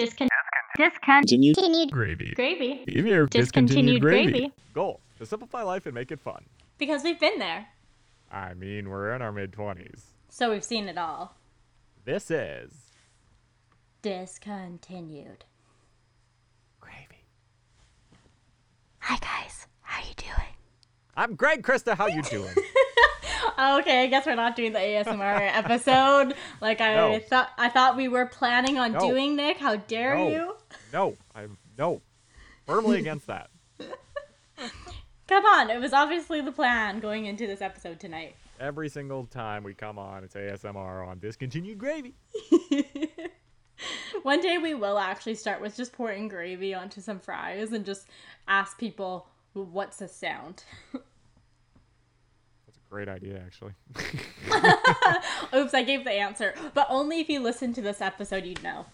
[0.00, 0.28] Discon-
[0.76, 2.32] discontinued Continued Gravy.
[2.34, 2.84] gravy.
[2.86, 4.52] Give me your Discontinued gravy.
[4.74, 6.44] Goal to simplify life and make it fun.
[6.78, 7.66] Because we've been there.
[8.32, 10.00] I mean, we're in our mid 20s.
[10.30, 11.34] So we've seen it all.
[12.04, 12.72] This is
[14.02, 15.44] Discontinued.
[16.80, 17.24] gravy.
[19.00, 20.54] Hi guys, how you doing?
[21.16, 21.94] I'm Greg Krista.
[21.96, 22.54] How you doing?
[23.60, 27.18] Okay, I guess we're not doing the ASMR episode like I No.
[27.18, 27.50] thought.
[27.58, 29.00] I thought we were planning on No.
[29.00, 29.36] doing.
[29.36, 30.28] Nick, how dare No.
[30.30, 30.56] you?
[30.92, 32.00] no, I'm no.
[32.66, 33.50] Firmly against that.
[35.28, 38.34] Come on, it was obviously the plan going into this episode tonight.
[38.58, 42.14] Every single time we come on, it's ASMR on discontinued gravy.
[44.22, 48.06] One day we will actually start with just pouring gravy onto some fries and just
[48.48, 50.64] ask people what's the sound.
[52.90, 53.72] Great idea, actually.
[55.54, 58.84] Oops, I gave the answer, but only if you listen to this episode, you'd know.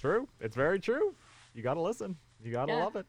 [0.00, 0.26] true.
[0.40, 1.14] It's very true.
[1.54, 2.16] You gotta listen.
[2.42, 2.84] You gotta Yeah.
[2.84, 3.06] love it.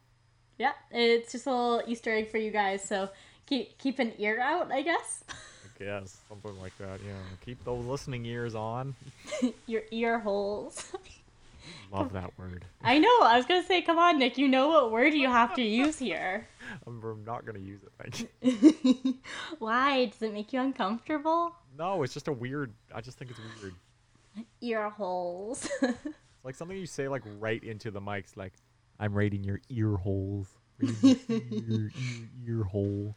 [0.58, 3.08] Yeah, it's just a little Easter egg for you guys, so
[3.46, 5.24] keep keep an ear out, I guess.
[5.30, 7.00] I guess something like that.
[7.06, 7.14] Yeah.
[7.44, 8.94] keep those listening ears on.
[9.66, 10.92] Your ear holes.
[11.92, 12.64] Love that word.
[12.82, 13.18] I know.
[13.22, 14.38] I was gonna say, come on, Nick.
[14.38, 16.48] You know what word you have to use here.
[16.86, 17.92] I'm, not gonna use it.
[18.00, 18.30] Thank
[19.02, 19.18] you.
[19.58, 20.06] Why?
[20.06, 21.54] Does it make you uncomfortable?
[21.76, 22.72] No, it's just a weird.
[22.94, 23.74] I just think it's weird.
[24.60, 25.68] Ear holes.
[26.40, 28.34] It's like something you say like right into the mics.
[28.34, 28.54] Like,
[28.98, 30.48] I'm rating your ear holes.
[30.78, 31.90] Your ear, ear,
[32.46, 33.14] ear hole.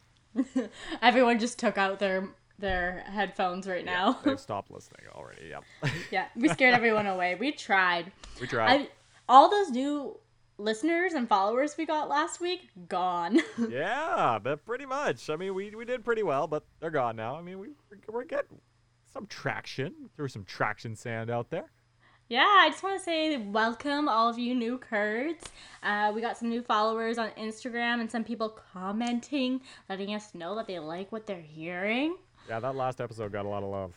[1.00, 4.18] Everyone just took out their their headphones right now.
[4.24, 5.48] They've stopped listening already.
[5.48, 5.64] Yep.
[6.10, 7.34] yeah, we scared everyone away.
[7.34, 8.12] We tried.
[8.40, 8.80] we tried.
[8.80, 8.88] I,
[9.28, 10.18] all those new
[10.56, 13.40] listeners and followers we got last week gone.
[13.68, 15.28] Yeah, but pretty much.
[15.30, 17.36] I mean, we, we did pretty well, but they're gone now.
[17.36, 17.68] I mean, we
[18.08, 18.60] we're, getting
[19.12, 20.10] some traction.
[20.16, 21.70] Threw some traction sand out there.
[22.28, 25.44] yeah, I just want to say welcome all of you new curds.
[25.82, 30.54] Uh, we got some new followers on Instagram and some people commenting, letting us know
[30.56, 32.16] that they like what they're hearing.
[32.48, 33.92] Yeah, that last episode got a lot of love.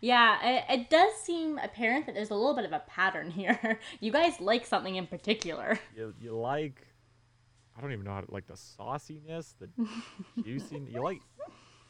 [0.00, 3.78] Yeah, it, it does seem apparent that there's a little bit of a pattern here.
[4.00, 5.78] you guys like something in particular.
[5.96, 6.86] You you like,
[7.76, 9.68] I don't even know how to like the sauciness, the
[10.42, 10.92] juiciness.
[10.92, 11.20] You like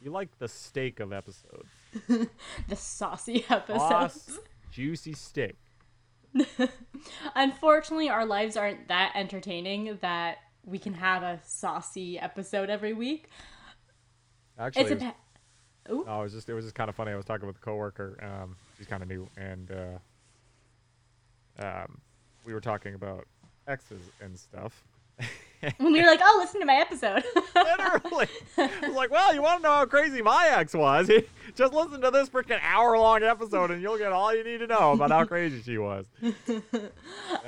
[0.01, 1.69] you like the steak of episodes.
[2.69, 3.81] The saucy episodes.
[4.23, 4.39] Sauce,
[4.71, 5.57] juicy steak.
[7.35, 13.27] Unfortunately, our lives aren't that entertaining that we can have a saucy episode every week.
[14.57, 15.15] Actually, It's a pa-
[15.89, 16.03] Ooh.
[16.05, 17.11] No, it was just it was just kind of funny.
[17.11, 18.17] I was talking with a coworker.
[18.21, 21.99] Um, she's kind of new, and uh, um,
[22.45, 23.25] we were talking about
[23.67, 24.83] exes and stuff.
[25.77, 27.23] when we were like, "Oh, listen to my episode."
[27.55, 28.27] Literally,
[28.57, 31.09] I was like, "Well, you want to know how crazy my ex was?
[31.55, 34.93] Just listen to this freaking hour-long episode, and you'll get all you need to know
[34.93, 36.05] about how crazy she was."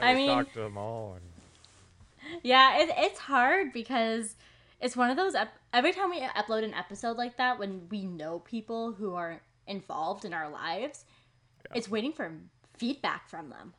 [0.01, 4.35] I mean- talked to them all, and yeah, it, it's hard because
[4.83, 5.33] it's one of those.
[5.33, 9.41] Ep- every time we upload an episode like that, when we know people who are
[9.65, 11.05] involved in our lives,
[11.73, 12.31] it's waiting for
[12.77, 13.73] feedback from them.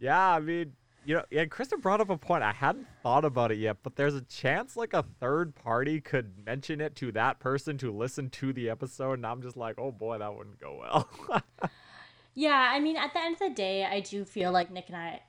[0.00, 0.72] yeah, I mean,
[1.04, 2.42] you know, yeah, Krista brought up a point.
[2.42, 6.32] I hadn't thought about it yet, but there's a chance like a third party could
[6.46, 9.92] mention it to that person to listen to the episode, and I'm just like, oh
[9.92, 11.40] boy, that wouldn't go well.
[12.36, 14.96] Yeah, I mean, at the end of the day, I do feel like Nick and
[14.96, 15.20] I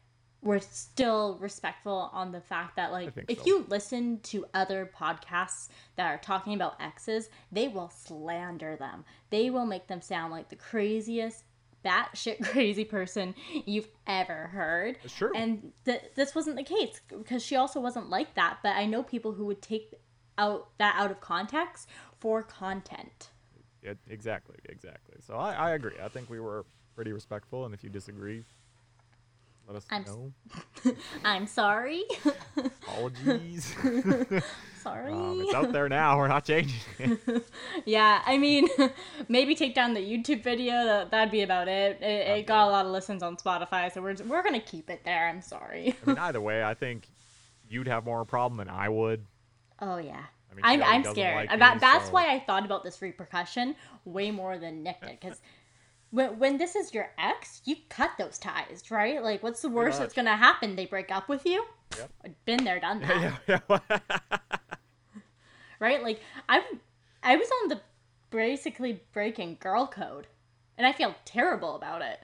[0.46, 3.46] were still respectful on the fact that, like, if so.
[3.46, 9.04] you listen to other podcasts that are talking about exes, they will slander them.
[9.32, 11.44] They will make them sound like the craziest,
[11.84, 13.34] batshit crazy person
[13.66, 15.00] you've ever heard.
[15.18, 15.32] True.
[15.36, 18.60] And th- this wasn't the case because she also wasn't like that.
[18.62, 19.96] But I know people who would take
[20.38, 21.90] out that out of context
[22.20, 23.30] for content.
[23.82, 25.16] Yeah, exactly, exactly.
[25.22, 25.94] So I, I agree.
[26.04, 28.44] I think we were pretty respectful, and if you disagree,
[29.68, 30.34] let us I'm s- know.
[31.26, 32.04] I'm sorry.
[32.58, 33.76] Apologies.
[34.82, 35.14] sorry.
[35.14, 36.18] um, it's out there now.
[36.18, 37.20] We're not changing it.
[37.86, 38.68] Yeah, I mean,
[39.28, 40.72] maybe take down the YouTube video.
[40.86, 42.02] That that'd be about it.
[42.02, 45.02] It, it got a lot of listens on Spotify, so we're we're gonna keep it
[45.04, 45.28] there.
[45.28, 45.96] I'm sorry.
[46.04, 47.08] I mean, either way, I think
[47.70, 49.26] you'd have more of a problem than I would.
[49.82, 50.24] Oh yeah.
[50.52, 51.36] I mean, I'm, I'm scared.
[51.36, 53.76] like And me, that's so- why I thought about this repercussion
[54.06, 55.20] way more than Nick did.
[55.20, 55.42] Because
[56.16, 59.22] when, when this is your ex, you cut those ties, right?
[59.22, 60.78] Like, what's the worst that's going to happen?
[60.78, 61.66] They break up with you?
[61.98, 62.12] Yep.
[62.24, 63.40] I've been there, done that.
[63.48, 64.00] yeah, yeah.
[65.80, 66.02] right?
[66.02, 66.64] Like I'm
[67.22, 67.82] I was on the
[68.30, 70.28] basically breaking girl code,
[70.78, 72.20] and I feel terrible about it.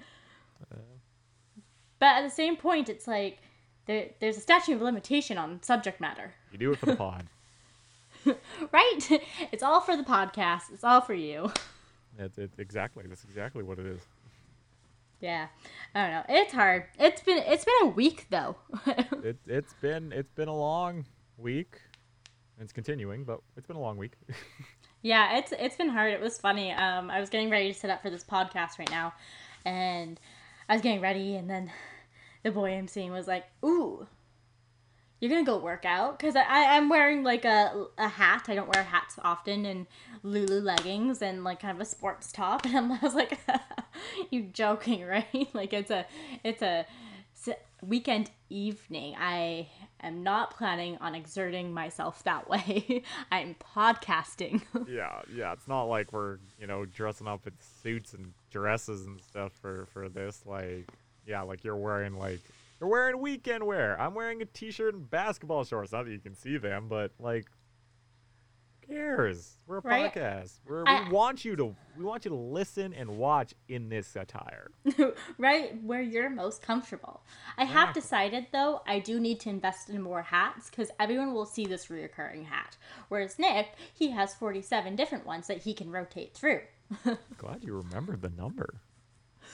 [2.00, 3.40] But at the same point, it's like
[3.86, 7.26] there, there's a statute of limitation on subject matter, you do it for the pod.
[8.72, 9.22] right?
[9.52, 10.72] It's all for the podcast.
[10.74, 11.52] It's all for you.
[12.18, 13.06] It's, it's exactly.
[13.08, 14.02] That's exactly what it is.
[15.22, 15.48] Yeah,
[15.94, 16.24] I don't know.
[16.30, 16.86] It's hard.
[17.00, 18.56] It's been it's been a week though.
[19.24, 21.06] it it's been it's been a long
[21.38, 21.80] week.
[22.60, 24.13] It's continuing, but it's been a long week.
[25.04, 26.12] yeah, it's it's been hard.
[26.12, 26.72] It was funny.
[26.72, 29.14] Um, I was getting ready to set up for this podcast right now,
[29.64, 30.19] and
[30.68, 31.72] I was getting ready, and then
[32.44, 34.07] the boy I'm seeing was like, "Ooh,
[35.21, 38.45] you're gonna go work out because I, I'm wearing like a, a hat.
[38.47, 39.85] I don't wear hats often and
[40.23, 42.65] Lulu leggings and like kind of a sports top.
[42.71, 43.38] And I was like,
[44.31, 45.47] you joking, right?
[45.53, 46.06] like it's a
[46.44, 46.85] it's a
[47.83, 49.15] weekend evening.
[49.19, 49.69] I
[50.01, 53.03] am not planning on exerting myself that way.
[53.31, 54.63] I'm podcasting.
[54.89, 55.53] yeah, yeah.
[55.53, 57.53] It's not like we're you know dressing up in
[57.83, 60.41] suits and dresses and stuff for for this.
[60.47, 60.88] Like
[61.27, 62.41] yeah, like you're wearing like
[62.81, 63.95] they're wearing weekend wear.
[64.01, 65.92] I'm wearing a t-shirt and basketball shorts.
[65.92, 67.45] Not that you can see them, but like,
[68.88, 69.60] who cares?
[69.68, 70.12] We're a right?
[70.12, 70.54] podcast.
[70.66, 74.16] We're, I, we want you to we want you to listen and watch in this
[74.16, 74.72] attire.
[75.38, 77.22] right where you're most comfortable.
[77.56, 81.45] I have decided though I do need to invest in more hats because everyone will
[81.45, 82.78] see this reoccurring hat.
[83.10, 86.62] Whereas Nick, he has 47 different ones that he can rotate through.
[87.38, 88.81] Glad you remembered the number.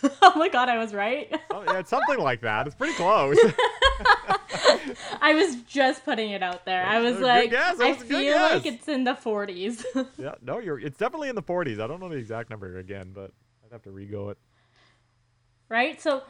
[0.21, 1.33] oh my god, I was right.
[1.51, 2.67] oh, yeah, it's something like that.
[2.67, 3.37] It's pretty close.
[5.21, 6.85] I was just putting it out there.
[6.85, 8.53] I was like, was I feel guess.
[8.53, 9.83] like it's in the 40s.
[10.17, 10.79] yeah, no, you're.
[10.79, 11.79] It's definitely in the 40s.
[11.79, 13.31] I don't know the exact number again, but
[13.65, 14.37] I'd have to rego it.
[15.69, 16.01] Right.
[16.01, 16.23] So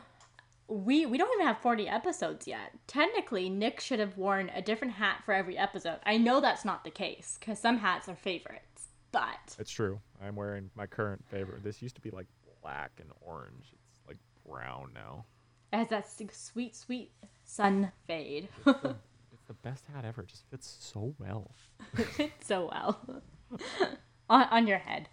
[0.68, 2.72] we we don't even have 40 episodes yet.
[2.88, 6.00] Technically, Nick should have worn a different hat for every episode.
[6.06, 10.00] I know that's not the case because some hats are favorites, but it's true.
[10.22, 11.64] I'm wearing my current favorite.
[11.64, 12.28] This used to be like
[12.68, 13.72] black and orange.
[13.72, 15.26] It's like brown now.
[15.72, 17.12] It has that sweet, sweet
[17.46, 18.50] sun fade.
[18.66, 18.96] it's, the,
[19.32, 20.24] it's the best hat ever.
[20.24, 21.52] It just fits so well.
[21.98, 23.22] it fits so well
[24.30, 25.08] on, on your head.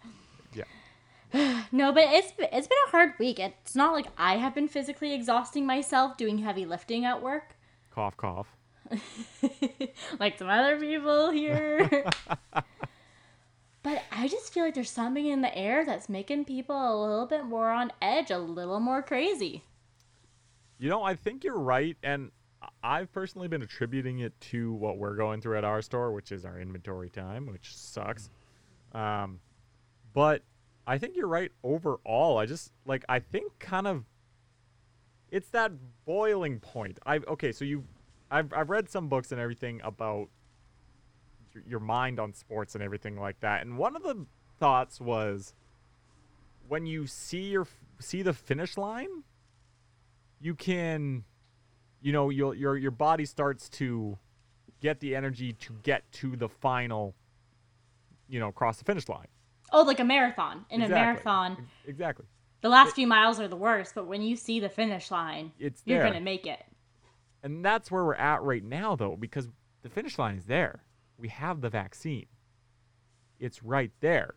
[0.53, 1.63] Yeah.
[1.71, 3.39] no, but it's it's been a hard week.
[3.39, 7.55] It's not like I have been physically exhausting myself doing heavy lifting at work.
[7.89, 8.47] Cough, cough.
[10.19, 12.05] like some other people here.
[14.55, 17.91] Feel like there's something in the air that's making people a little bit more on
[18.01, 19.63] edge, a little more crazy.
[20.77, 21.97] You know, I think you're right.
[22.01, 22.31] And
[22.81, 26.45] I've personally been attributing it to what we're going through at our store, which is
[26.45, 28.29] our inventory time, which sucks.
[28.93, 29.41] Um,
[30.13, 30.41] but
[30.87, 32.37] I think you're right overall.
[32.37, 34.05] I just, like, I think kind of
[35.31, 35.73] it's that
[36.05, 36.97] boiling point.
[37.05, 37.83] I okay, so you
[38.31, 40.29] I've I've read some books and everything about
[41.67, 43.61] your mind on sports and everything like that.
[43.61, 44.25] And one of the
[44.59, 45.53] thoughts was
[46.67, 47.67] when you see your
[47.99, 49.23] see the finish line,
[50.39, 51.23] you can
[52.01, 54.17] you know, your your your body starts to
[54.81, 57.15] get the energy to get to the final
[58.27, 59.27] you know, cross the finish line.
[59.71, 60.65] Oh, like a marathon.
[60.69, 61.01] In exactly.
[61.01, 61.67] a marathon.
[61.85, 62.25] Exactly.
[62.61, 65.51] The last it, few miles are the worst, but when you see the finish line,
[65.59, 66.63] it's you're going to make it.
[67.43, 69.49] And that's where we're at right now though because
[69.83, 70.85] the finish line is there
[71.17, 72.27] we have the vaccine.
[73.39, 74.35] It's right there.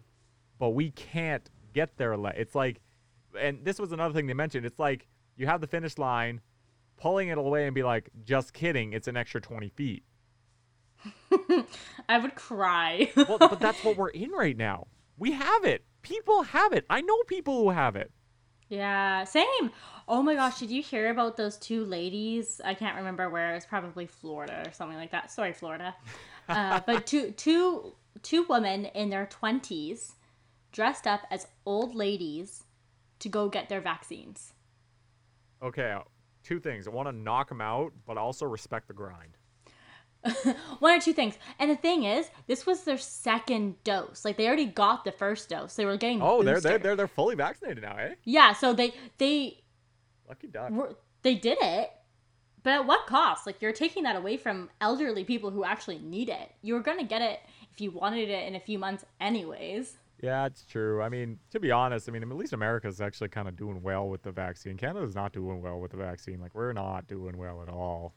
[0.59, 2.15] But we can't get there.
[2.37, 2.81] It's like,
[3.39, 4.67] and this was another thing they mentioned.
[4.67, 5.07] It's like
[5.37, 6.41] you have the finish line,
[6.97, 10.05] pulling it away and be like, just kidding, it's an extra 20 feet.
[12.09, 13.11] I would cry.
[13.17, 14.89] well, but that's what we're in right now.
[15.17, 15.85] We have it.
[16.03, 16.85] People have it.
[16.91, 18.11] I know people who have it.
[18.69, 19.71] Yeah, same.
[20.07, 22.61] Oh my gosh, did you hear about those two ladies?
[22.65, 23.55] I can't remember where.
[23.55, 25.31] It's probably Florida or something like that.
[25.31, 25.95] Sorry, Florida.
[26.49, 30.15] Uh, but two two two women in their twenties
[30.73, 32.65] dressed up as old ladies
[33.21, 34.53] to go get their vaccines.
[35.63, 35.97] Okay,
[36.45, 36.87] two things.
[36.87, 39.37] I want to knock them out, but also respect the grind.
[40.79, 41.39] One or two things.
[41.59, 44.25] And the thing is, this was their second dose.
[44.25, 45.75] Like they already got the first dose.
[45.75, 48.15] They were getting Oh, they're they're they're they're fully vaccinated now, eh?
[48.25, 49.63] Yeah, so they they
[50.29, 50.71] Lucky duck.
[50.71, 51.91] Were, they did it
[52.63, 53.47] but at what cost?
[53.47, 56.53] Like you're taking that away from elderly people who actually need it.
[56.63, 57.41] You were going to get it
[57.73, 59.97] if you wanted it in a few months anyways.
[60.21, 61.01] Yeah, it's true.
[61.01, 64.09] I mean, to be honest, I mean, at least America's actually kind of doing well
[64.09, 64.77] with the vaccine.
[64.77, 66.41] Canada's not doing well with the vaccine.
[66.41, 68.15] Like we're not doing well at all.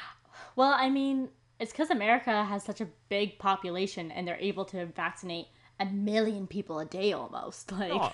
[0.56, 1.28] well, I mean,
[1.60, 5.46] it's cuz America has such a big population and they're able to vaccinate
[5.78, 7.72] a million people a day almost.
[7.78, 8.12] Like no,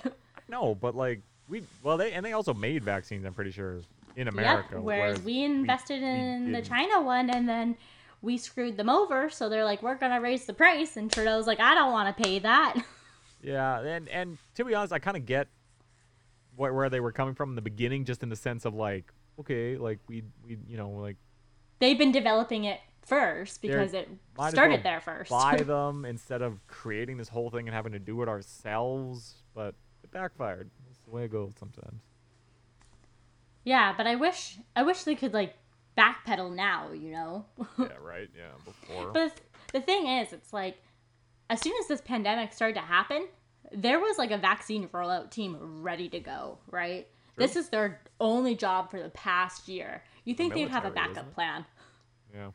[0.49, 3.81] no but like we well they and they also made vaccines, I'm pretty sure
[4.17, 4.75] in America.
[4.75, 4.83] Yep.
[4.83, 7.77] Whereas, whereas we invested we, in we the China one and then
[8.23, 9.31] we screwed them over.
[9.31, 10.97] So they're like, we're going to raise the price.
[10.97, 12.77] And Trudeau's like, I don't want to pay that.
[13.43, 13.81] Yeah.
[13.81, 15.49] And, and to be honest, I kind of get
[16.57, 19.13] where, where they were coming from in the beginning, just in the sense of like,
[19.39, 21.17] okay, like we, we, you know, like.
[21.79, 24.09] They've been developing it first because it
[24.49, 25.31] started well there first.
[25.31, 29.37] Buy them instead of creating this whole thing and having to do it ourselves.
[29.55, 30.71] But it backfired.
[30.87, 32.03] That's the way it goes sometimes.
[33.65, 35.55] Yeah, but I wish I wish they could like
[35.97, 37.45] backpedal now, you know.
[37.79, 38.29] yeah, right.
[38.37, 39.11] Yeah, before.
[39.13, 39.35] But
[39.73, 40.77] the thing is, it's like
[41.51, 43.27] as soon as this pandemic started to happen,
[43.73, 47.07] there was like a vaccine rollout team ready to go, right?
[47.35, 47.47] True.
[47.47, 50.03] This is their only job for the past year.
[50.25, 51.67] You think the they'd have a backup plan?
[52.33, 52.51] Yeah.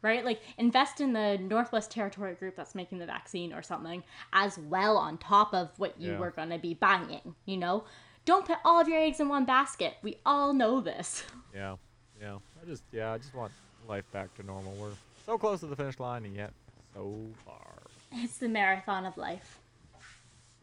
[0.00, 0.24] Right?
[0.24, 4.02] Like invest in the Northwest Territory group that's making the vaccine or something
[4.32, 6.18] as well on top of what you yeah.
[6.18, 7.84] were going to be buying, you know?
[8.24, 9.94] Don't put all of your eggs in one basket.
[10.02, 11.22] We all know this.
[11.54, 11.76] Yeah.
[12.20, 12.36] Yeah.
[12.62, 13.50] I just yeah, I just want
[13.88, 14.72] life back to normal.
[14.74, 14.90] We're
[15.26, 16.52] so close to the finish line and yet
[16.94, 17.77] so far.
[18.12, 19.58] It's the marathon of life.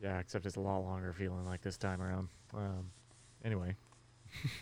[0.02, 2.30] Yeah, except it's a lot longer feeling like this time around.
[2.54, 2.90] Um,
[3.44, 3.76] anyway.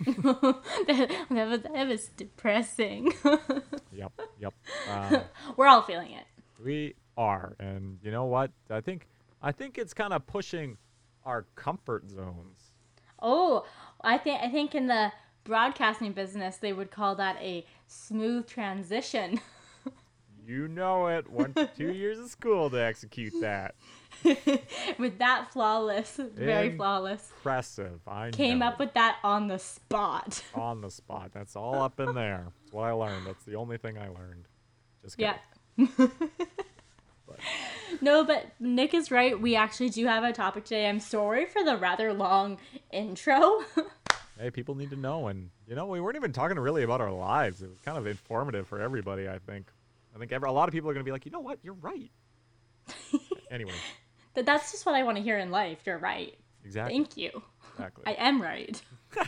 [0.06, 3.14] that, that, was, that was depressing.
[3.92, 4.54] yep, yep.
[4.90, 5.22] Uh,
[5.58, 6.26] We're all feeling it.
[6.64, 8.52] We are, and you know what?
[8.70, 9.08] I think
[9.42, 10.78] I think it's kind of pushing
[11.26, 12.74] our comfort zones.
[13.22, 13.66] Oh,
[14.02, 15.12] I think I think in the
[15.44, 19.40] broadcasting business they would call that a smooth transition.
[20.48, 21.30] You know it.
[21.30, 23.76] One to two years of school to execute that.
[24.98, 27.32] with that flawless, very flawless.
[27.38, 28.00] Impressive.
[28.08, 28.68] I came know.
[28.68, 30.44] up with that on the spot.
[30.56, 31.32] on the spot.
[31.34, 32.46] That's all up in there.
[32.62, 33.28] That's what I learned.
[33.28, 34.46] That's the only thing I learned.
[35.02, 35.34] Just kidding.
[35.78, 36.08] Yeah.
[37.28, 37.38] but.
[38.02, 39.40] No, but Nick is right.
[39.40, 40.88] We actually do have a topic today.
[40.88, 42.58] I'm sorry for the rather long
[42.92, 43.60] intro.
[44.40, 47.12] hey, people need to know, and you know, we weren't even talking really about our
[47.12, 47.62] lives.
[47.62, 49.28] It was kind of informative for everybody.
[49.28, 49.68] I think.
[50.16, 51.60] I think every, a lot of people are going to be like, you know what,
[51.64, 52.12] you're right.
[53.52, 53.74] anyway.
[54.36, 55.80] That that's just what I want to hear in life.
[55.86, 56.38] You're right.
[56.66, 56.96] Exactly.
[56.96, 57.44] Thank you.
[57.74, 58.04] Exactly.
[58.08, 58.82] I am right.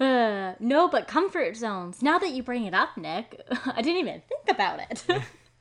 [0.00, 2.02] uh, no, but comfort zones.
[2.02, 5.04] Now that you bring it up, Nick, I didn't even think about it.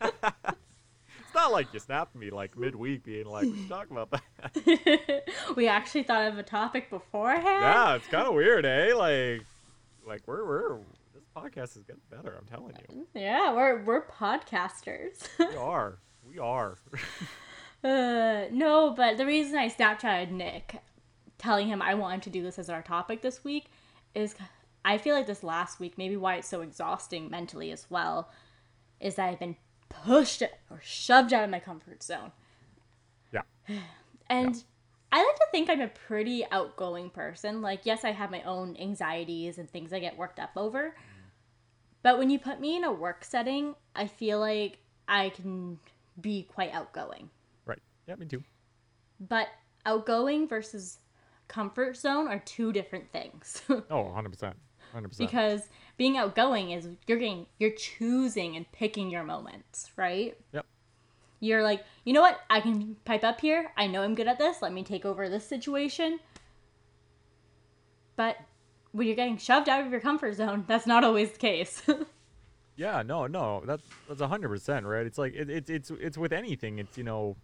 [0.02, 5.24] it's not like you snapped me like midweek, being like, "We should talk about that."
[5.56, 7.46] we actually thought of a topic beforehand.
[7.46, 8.94] Yeah, it's kind of weird, eh?
[8.96, 9.46] Like,
[10.06, 10.80] like we're we're
[11.36, 12.38] podcast is getting better.
[12.38, 13.08] I'm telling you.
[13.14, 15.28] Yeah, we're we're podcasters.
[15.40, 16.00] we are.
[16.28, 16.78] We are.
[17.84, 20.82] uh, no, but the reason I Snapchatted Nick,
[21.38, 23.66] telling him I wanted to do this as our topic this week,
[24.16, 24.36] is
[24.86, 28.30] I feel like this last week, maybe why it's so exhausting mentally as well,
[29.00, 29.58] is that I've been
[29.90, 32.32] pushed or shoved out of my comfort zone.
[33.32, 33.42] Yeah.
[34.30, 34.62] And yeah.
[35.12, 37.62] I like to think I'm a pretty outgoing person.
[37.62, 40.96] Like, yes, I have my own anxieties and things I get worked up over.
[42.04, 45.80] But when you put me in a work setting, I feel like I can
[46.20, 47.30] be quite outgoing.
[47.66, 47.80] Right.
[48.08, 48.44] Yeah, me too.
[49.20, 49.48] But
[49.86, 51.00] outgoing versus
[51.48, 53.62] comfort zone are two different things.
[53.70, 54.54] oh, 100%.
[54.94, 55.18] 100%.
[55.18, 60.38] Because being outgoing is you're getting you're choosing and picking your moments, right?
[60.52, 60.66] Yep.
[61.40, 62.40] You're like, "You know what?
[62.50, 63.72] I can pipe up here.
[63.76, 64.62] I know I'm good at this.
[64.62, 66.20] Let me take over this situation."
[68.16, 68.38] But
[68.94, 71.82] when you're getting shoved out of your comfort zone, that's not always the case.
[72.76, 75.06] Yeah, no, no, that's that's hundred percent right.
[75.06, 76.80] It's like it, it's it's it's with anything.
[76.80, 77.36] It's you know,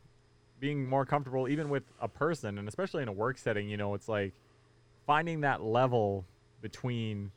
[0.60, 3.70] being more comfortable even with a person, and especially in a work setting.
[3.70, 4.34] You know, it's like
[5.06, 6.25] finding that level
[6.62, 7.32] between,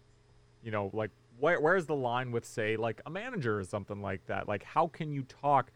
[0.62, 4.24] you know, like where where's the line with say like a manager or something like
[4.26, 4.48] that.
[4.48, 5.70] Like how can you talk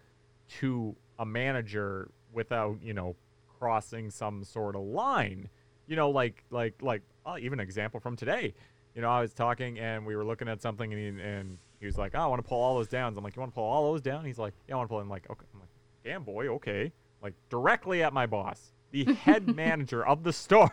[0.60, 3.14] to a manager without you know
[3.58, 5.50] crossing some sort of line?
[5.86, 8.54] You know, like like like uh, even an example from today.
[8.94, 11.86] You know, I was talking and we were looking at something and he, and he
[11.86, 13.16] was like, oh, I want to pull all those down.
[13.16, 14.24] I'm like, you want to pull all those down?
[14.24, 15.00] He's like, yeah, I want to pull.
[15.00, 15.44] I'm like, okay.
[15.52, 15.68] I'm like,
[16.04, 16.92] damn boy, okay.
[17.22, 20.70] Like directly at my boss, the head manager of the store.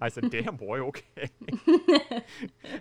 [0.00, 1.30] I said, damn boy, okay.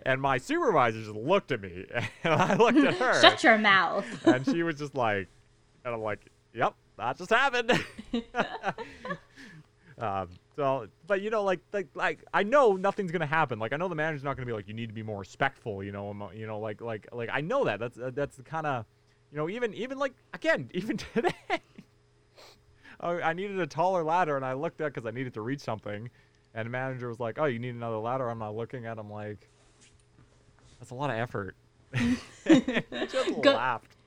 [0.06, 1.86] and my supervisor just looked at me,
[2.24, 3.22] and I looked at her.
[3.22, 4.06] Shut your mouth.
[4.26, 5.28] and she was just like,
[5.86, 6.20] and I'm like,
[6.54, 7.72] yep, that just happened.
[9.98, 10.30] um,
[10.62, 13.58] so, but you know, like, like, like, I know nothing's gonna happen.
[13.58, 15.84] Like, I know the manager's not gonna be like, you need to be more respectful.
[15.84, 17.80] You know, you know, like, like, like, I know that.
[17.80, 18.86] That's uh, that's the kind of,
[19.32, 21.34] you know, even even like again, even today,
[23.00, 26.08] I needed a taller ladder, and I looked at because I needed to reach something,
[26.54, 28.30] and the manager was like, oh, you need another ladder.
[28.30, 29.50] I'm not looking at him like,
[30.78, 31.56] that's a lot of effort.
[32.46, 33.98] just Go- laughed.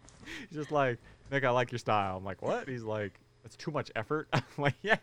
[0.48, 0.98] He's just like,
[1.32, 2.16] Nick, I like your style.
[2.16, 2.68] I'm like, what?
[2.68, 4.28] He's like, that's too much effort.
[4.32, 4.98] I'm like, yeah.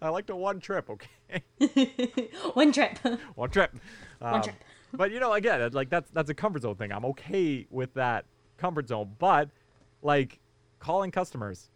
[0.00, 1.42] I like to one trip, okay?
[2.54, 2.98] one trip.
[3.34, 3.74] one trip.
[4.20, 4.56] Um, one trip.
[4.92, 6.92] but you know, again, like that's that's a comfort zone thing.
[6.92, 8.24] I'm okay with that
[8.58, 9.48] comfort zone, but
[10.02, 10.38] like
[10.78, 11.70] calling customers,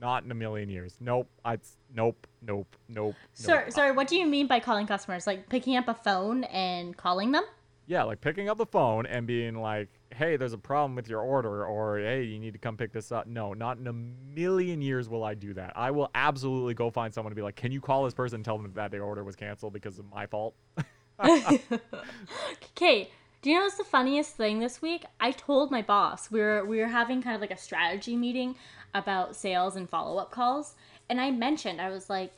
[0.00, 0.96] not in a million years.
[1.00, 1.28] Nope.
[1.44, 1.58] I
[1.94, 3.14] nope, nope, nope.
[3.34, 3.72] Sorry, nope.
[3.72, 3.92] sorry.
[3.92, 5.26] What do you mean by calling customers?
[5.26, 7.44] Like picking up a phone and calling them?
[7.86, 11.20] Yeah, like picking up the phone and being like, hey, there's a problem with your
[11.20, 13.26] order, or hey, you need to come pick this up.
[13.26, 15.72] No, not in a million years will I do that.
[15.76, 18.44] I will absolutely go find someone to be like, can you call this person and
[18.44, 20.54] tell them that their order was canceled because of my fault?
[21.20, 23.10] okay.
[23.42, 25.04] Do you know what's the funniest thing this week?
[25.20, 28.56] I told my boss we were we were having kind of like a strategy meeting
[28.94, 30.74] about sales and follow up calls,
[31.08, 32.32] and I mentioned I was like,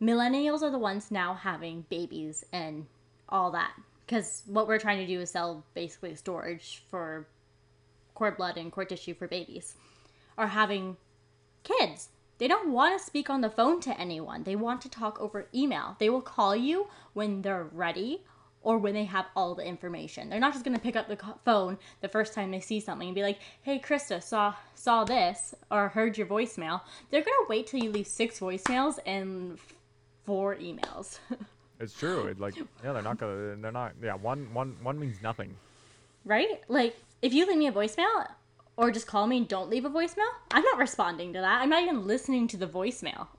[0.00, 2.86] millennials are the ones now having babies and
[3.28, 3.72] all that
[4.08, 7.26] because what we're trying to do is sell basically storage for
[8.14, 9.74] cord blood and cord tissue for babies
[10.38, 10.96] are having
[11.62, 12.08] kids.
[12.38, 14.44] They don't want to speak on the phone to anyone.
[14.44, 15.96] They want to talk over email.
[15.98, 18.24] They will call you when they're ready
[18.62, 20.30] or when they have all the information.
[20.30, 23.08] They're not just going to pick up the phone the first time they see something
[23.08, 26.80] and be like hey krista saw saw this or heard your voicemail.
[27.10, 29.58] They're going to wait till you leave six voicemails and
[30.24, 31.18] four emails
[31.80, 32.26] It's true.
[32.26, 33.56] It like yeah, they're not gonna.
[33.56, 33.92] They're not.
[34.02, 35.56] Yeah, one one one means nothing.
[36.24, 36.60] Right?
[36.68, 38.26] Like if you leave me a voicemail
[38.76, 41.62] or just call me and don't leave a voicemail, I'm not responding to that.
[41.62, 43.28] I'm not even listening to the voicemail.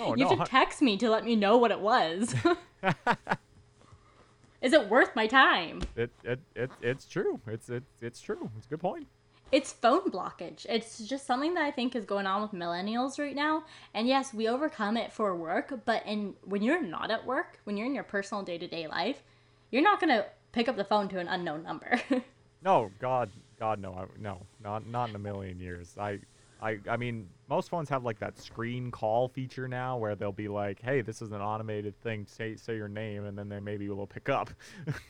[0.00, 2.34] Oh, you no, have to text me to let me know what it was.
[4.62, 5.82] Is it worth my time?
[5.94, 7.38] It, it, it it's true.
[7.46, 8.50] It's it, it's true.
[8.56, 9.06] It's a good point
[9.52, 10.64] it's phone blockage.
[10.68, 13.64] It's just something that I think is going on with millennials right now.
[13.92, 17.76] And yes, we overcome it for work, but in when you're not at work, when
[17.76, 19.22] you're in your personal day-to-day life,
[19.70, 22.00] you're not going to pick up the phone to an unknown number.
[22.64, 23.30] no, god,
[23.60, 24.08] god no.
[24.18, 25.96] no, not not in a million years.
[26.00, 26.18] I
[26.62, 30.46] I, I mean, most phones have like that screen call feature now where they'll be
[30.46, 32.24] like, "Hey, this is an automated thing.
[32.26, 34.48] Say say your name," and then they maybe will pick up.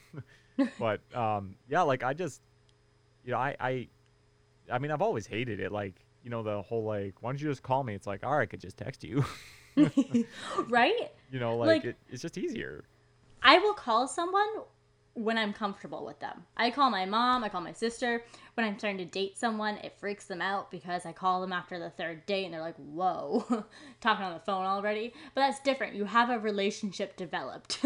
[0.78, 2.40] but um, yeah, like I just,
[3.22, 3.88] you know, I I
[4.70, 5.72] I mean, I've always hated it.
[5.72, 7.94] Like, you know, the whole like, why don't you just call me?
[7.94, 9.24] It's like, all right, I could just text you.
[10.68, 11.10] right?
[11.30, 12.84] You know, like, like it, it's just easier.
[13.42, 14.46] I will call someone
[15.14, 16.44] when I'm comfortable with them.
[16.56, 18.24] I call my mom, I call my sister.
[18.54, 21.78] When I'm starting to date someone, it freaks them out because I call them after
[21.78, 23.64] the third date and they're like, whoa,
[24.00, 25.12] talking on the phone already.
[25.34, 25.94] But that's different.
[25.94, 27.84] You have a relationship developed.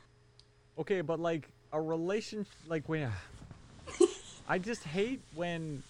[0.78, 3.10] okay, but like a relationship, like when.
[4.48, 5.82] I just hate when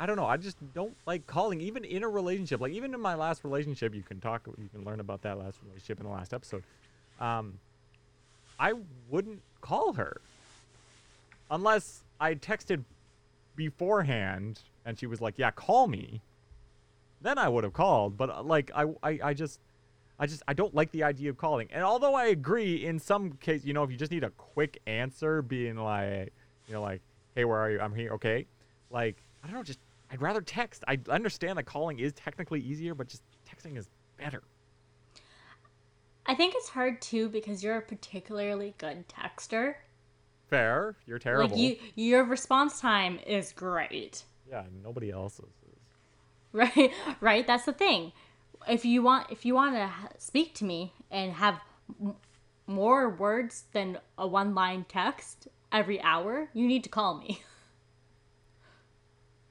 [0.00, 0.26] I don't know.
[0.26, 2.60] I just don't like calling, even in a relationship.
[2.60, 5.58] Like even in my last relationship, you can talk, you can learn about that last
[5.64, 6.62] relationship in the last episode.
[7.20, 7.58] Um,
[8.60, 8.74] I
[9.10, 10.20] wouldn't call her
[11.50, 12.84] unless I texted
[13.56, 16.22] beforehand and she was like, "Yeah, call me."
[17.20, 18.16] Then I would have called.
[18.16, 19.60] But uh, like I, I, I just,
[20.18, 21.68] I just, I don't like the idea of calling.
[21.72, 24.80] And although I agree in some case, you know, if you just need a quick
[24.86, 26.32] answer, being like,
[26.68, 27.02] you know, like,
[27.34, 27.80] "Hey, where are you?
[27.80, 28.46] I'm here." Okay,
[28.90, 30.84] like I don't know, just I'd rather text.
[30.88, 34.42] I understand that calling is technically easier, but just texting is better.
[36.26, 39.74] I think it's hard too because you're a particularly good texter.
[40.48, 40.96] Fair.
[41.06, 41.56] You're terrible.
[41.56, 44.24] Like you, your response time is great.
[44.48, 45.74] Yeah, nobody else's is.
[46.52, 46.90] Right,
[47.20, 47.46] right.
[47.46, 48.12] That's the thing.
[48.66, 51.60] If you want, if you want to speak to me and have
[52.02, 52.16] m-
[52.66, 57.42] more words than a one-line text every hour, you need to call me.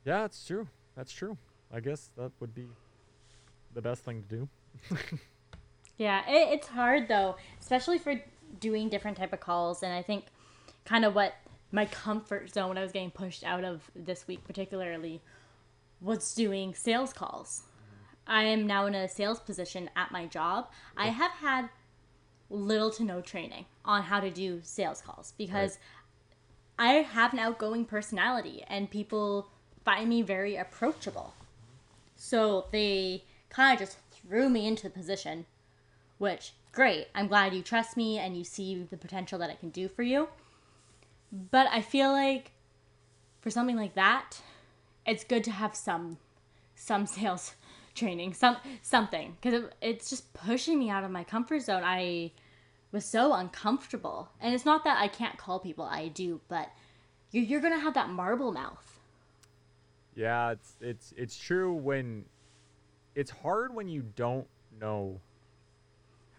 [0.07, 0.69] Yeah, it's true.
[0.95, 1.37] That's true.
[1.69, 2.65] I guess that would be
[3.73, 4.49] the best thing to do.
[5.97, 8.15] yeah, it, it's hard though, especially for
[8.61, 9.83] doing different type of calls.
[9.83, 10.23] And I think
[10.85, 11.33] kind of what
[11.73, 15.21] my comfort zone when I was getting pushed out of this week, particularly,
[15.99, 17.63] was doing sales calls.
[18.25, 20.69] I am now in a sales position at my job.
[20.95, 21.67] I have had
[22.49, 25.77] little to no training on how to do sales calls because
[26.79, 26.87] right.
[26.87, 29.49] I have an outgoing personality and people
[29.87, 31.33] find me very approachable.
[32.17, 35.45] So they kind of just threw me into the position,
[36.17, 37.07] which great.
[37.15, 40.03] I'm glad you trust me and you see the potential that it can do for
[40.03, 40.27] you.
[41.31, 42.51] But I feel like
[43.39, 44.41] for something like that,
[45.05, 46.17] it's good to have some
[46.75, 47.55] some sales
[47.95, 51.83] training, some something because it, it's just pushing me out of my comfort zone.
[51.85, 52.33] I
[52.91, 55.85] was so uncomfortable, and it's not that I can't call people.
[55.85, 56.73] I do, but
[57.31, 58.96] you're, you're gonna have that marble mouth
[60.17, 62.25] yeah, it's it's it's true when
[63.13, 64.47] it's hard when you don't
[64.81, 65.21] know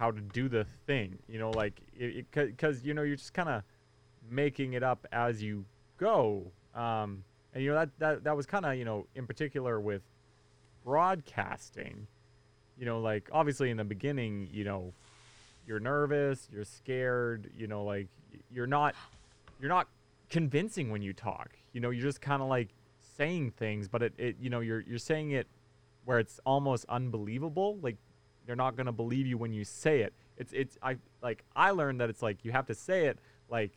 [0.01, 1.17] how to do the thing.
[1.29, 3.63] You know, like it because you know you're just kind of
[4.29, 5.65] making it up as you
[5.97, 6.51] go.
[6.75, 7.23] Um,
[7.55, 10.03] and you know that that that was kind of you know in particular with
[10.85, 12.09] broadcasting.
[12.81, 14.93] You know, like obviously in the beginning, you know,
[15.69, 17.49] you're nervous, you're scared.
[17.57, 18.09] You know, like
[18.53, 18.97] you're not
[19.61, 19.87] you're not
[20.31, 21.51] convincing when you talk.
[21.73, 22.71] You know, you're just kind of like
[23.19, 25.47] saying things, but it, it you know you're you're saying it
[26.05, 27.79] where it's almost unbelievable.
[27.83, 27.97] Like
[28.47, 30.15] they're not gonna believe you when you say it.
[30.39, 33.19] It's it's I like I learned that it's like you have to say it
[33.51, 33.73] like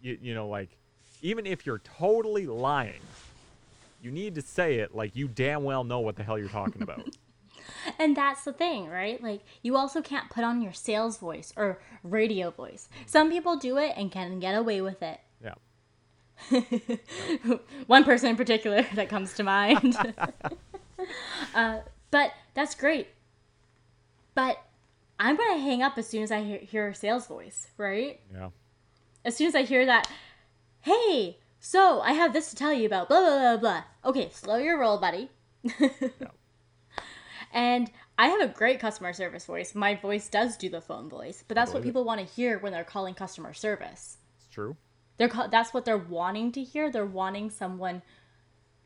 [0.00, 0.76] you you know like
[1.22, 3.00] even if you're totally lying,
[4.02, 6.82] you need to say it like you damn well know what the hell you're talking
[6.82, 7.08] about.
[7.98, 9.22] and that's the thing, right?
[9.22, 12.88] Like you also can't put on your sales voice or radio voice.
[12.92, 13.06] Mm-hmm.
[13.06, 15.20] Some people do it and can get away with it.
[17.86, 19.96] One person in particular that comes to mind.
[21.54, 21.78] uh,
[22.10, 23.08] but that's great.
[24.34, 24.58] But
[25.18, 28.20] I'm gonna hang up as soon as I hear, hear a sales voice, right?
[28.32, 28.50] Yeah.
[29.24, 30.10] As soon as I hear that,
[30.80, 33.84] hey, so I have this to tell you about blah blah blah blah.
[34.04, 35.30] Okay, slow your roll, buddy.
[35.62, 35.88] Yeah.
[37.52, 39.74] And I have a great customer service voice.
[39.74, 42.72] My voice does do the phone voice, but that's what people want to hear when
[42.72, 44.16] they're calling customer service.
[44.36, 44.76] It's true.
[45.18, 46.90] They're that's what they're wanting to hear.
[46.90, 48.02] They're wanting someone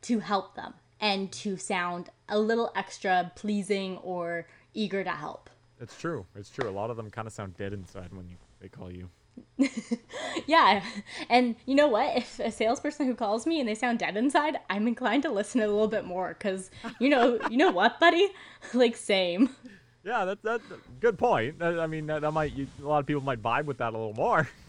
[0.03, 5.49] to help them and to sound a little extra pleasing or eager to help.
[5.79, 6.25] It's true.
[6.35, 6.69] It's true.
[6.69, 9.09] A lot of them kind of sound dead inside when you they call you.
[10.47, 10.81] Yeah,
[11.29, 12.15] and you know what?
[12.15, 15.61] If a salesperson who calls me and they sound dead inside, I'm inclined to listen
[15.61, 18.29] a little bit more because you know, you know what, buddy?
[18.73, 19.49] like same.
[20.05, 20.61] Yeah, that's that.
[21.01, 21.61] Good point.
[21.61, 23.93] I I mean, that, that might you, a lot of people might vibe with that
[23.93, 24.47] a little more.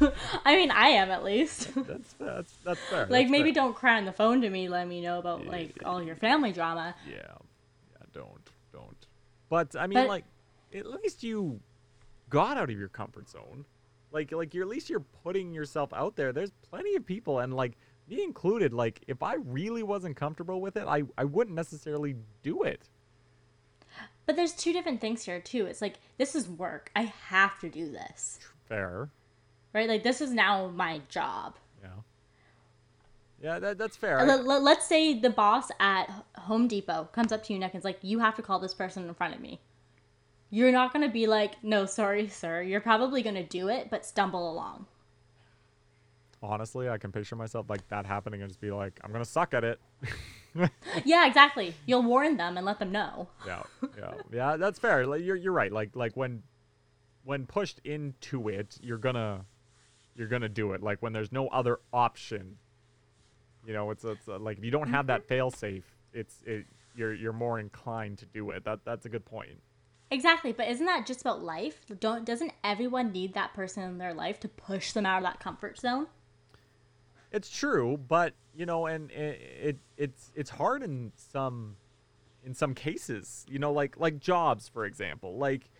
[0.44, 1.70] I mean, I am at least.
[1.74, 3.06] That's that's that's fair.
[3.06, 3.62] like that's maybe fair.
[3.62, 4.68] don't cry on the phone to me.
[4.68, 6.94] Let me know about like all your family drama.
[7.08, 8.06] Yeah, yeah.
[8.12, 9.06] Don't don't.
[9.48, 10.24] But I mean, But- like,
[10.74, 11.60] at least you
[12.28, 13.64] got out of your comfort zone.
[14.12, 16.32] Like like you're at least you're putting yourself out there.
[16.32, 17.72] There's plenty of people, and like
[18.08, 18.72] me included.
[18.72, 22.88] Like if I really wasn't comfortable with it, I I wouldn't necessarily do it.
[24.26, 25.66] But there's two different things here too.
[25.66, 26.90] It's like this is work.
[26.96, 28.38] I have to do this.
[28.68, 29.08] Fair.
[29.76, 29.90] Right?
[29.90, 31.54] Like this is now my job.
[31.82, 31.90] Yeah.
[33.42, 34.24] Yeah, that, that's fair.
[34.24, 37.98] Let, let's say the boss at Home Depot comes up to you and is like,
[38.00, 39.60] "You have to call this person in front of me."
[40.48, 44.50] You're not gonna be like, "No, sorry, sir." You're probably gonna do it, but stumble
[44.50, 44.86] along.
[46.42, 49.52] honestly, I can picture myself like that happening and just be like, I'm gonna suck
[49.52, 49.78] at it.
[51.04, 51.74] Yeah, exactly.
[51.84, 53.28] You'll warn them and let them know.
[53.46, 53.62] yeah,
[53.98, 54.56] yeah, yeah.
[54.56, 55.06] That's fair.
[55.06, 55.70] Like, you're you're right.
[55.70, 56.42] Like like when
[57.24, 59.44] when pushed into it, you're gonna
[60.16, 60.82] you're gonna do it.
[60.82, 62.56] Like when there's no other option.
[63.66, 66.66] You know, it's it's uh, like if you don't have that fail safe, it's it
[66.96, 68.64] you're you're more inclined to do it.
[68.64, 69.60] That that's a good point.
[70.10, 71.80] Exactly, but isn't that just about life?
[71.98, 75.40] Don't doesn't everyone need that person in their life to push them out of that
[75.40, 76.06] comfort zone?
[77.32, 81.76] It's true, but you know, and it, it it's it's hard in some
[82.44, 83.44] in some cases.
[83.48, 85.36] You know, like like jobs, for example.
[85.36, 85.70] Like,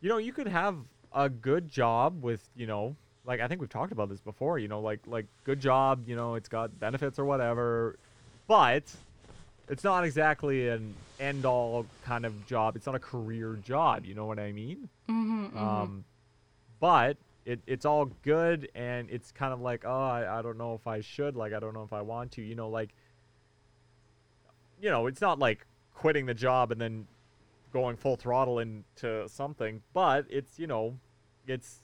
[0.00, 0.76] you know, you could have
[1.10, 4.58] a good job with you know, like I think we've talked about this before.
[4.58, 6.04] You know, like like good job.
[6.06, 7.96] You know, it's got benefits or whatever,
[8.46, 8.84] but
[9.68, 12.76] it's not exactly an end all kind of job.
[12.76, 14.04] It's not a career job.
[14.04, 14.88] You know what I mean?
[15.08, 16.04] Mm-hmm, Um,
[16.80, 20.74] but it, it's all good and it's kind of like, oh, I, I don't know
[20.74, 21.36] if I should.
[21.36, 22.42] Like, I don't know if I want to.
[22.42, 22.90] You know, like,
[24.80, 27.06] you know, it's not like quitting the job and then
[27.72, 30.98] going full throttle into something, but it's, you know,
[31.46, 31.78] it's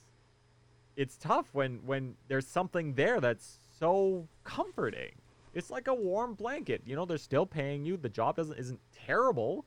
[0.99, 5.13] it's tough when when there's something there that's so comforting.
[5.53, 6.81] It's like a warm blanket.
[6.85, 7.95] You know, they're still paying you.
[7.95, 9.65] The job doesn't isn't terrible.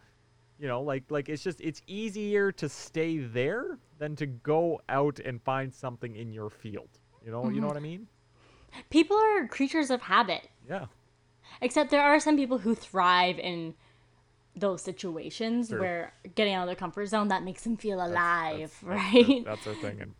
[0.58, 5.20] You know, like like it's just it's easier to stay there than to go out
[5.20, 6.90] and find something in your field.
[7.24, 7.66] You know, you know mm-hmm.
[7.68, 8.06] what I mean?
[8.90, 10.48] People are creatures of habit.
[10.68, 10.86] Yeah.
[11.62, 13.74] Except there are some people who thrive in
[14.54, 15.80] those situations Sure.
[15.80, 19.44] where getting out of their comfort zone that makes them feel alive, that's- that's right?
[19.44, 20.14] That's their thing, and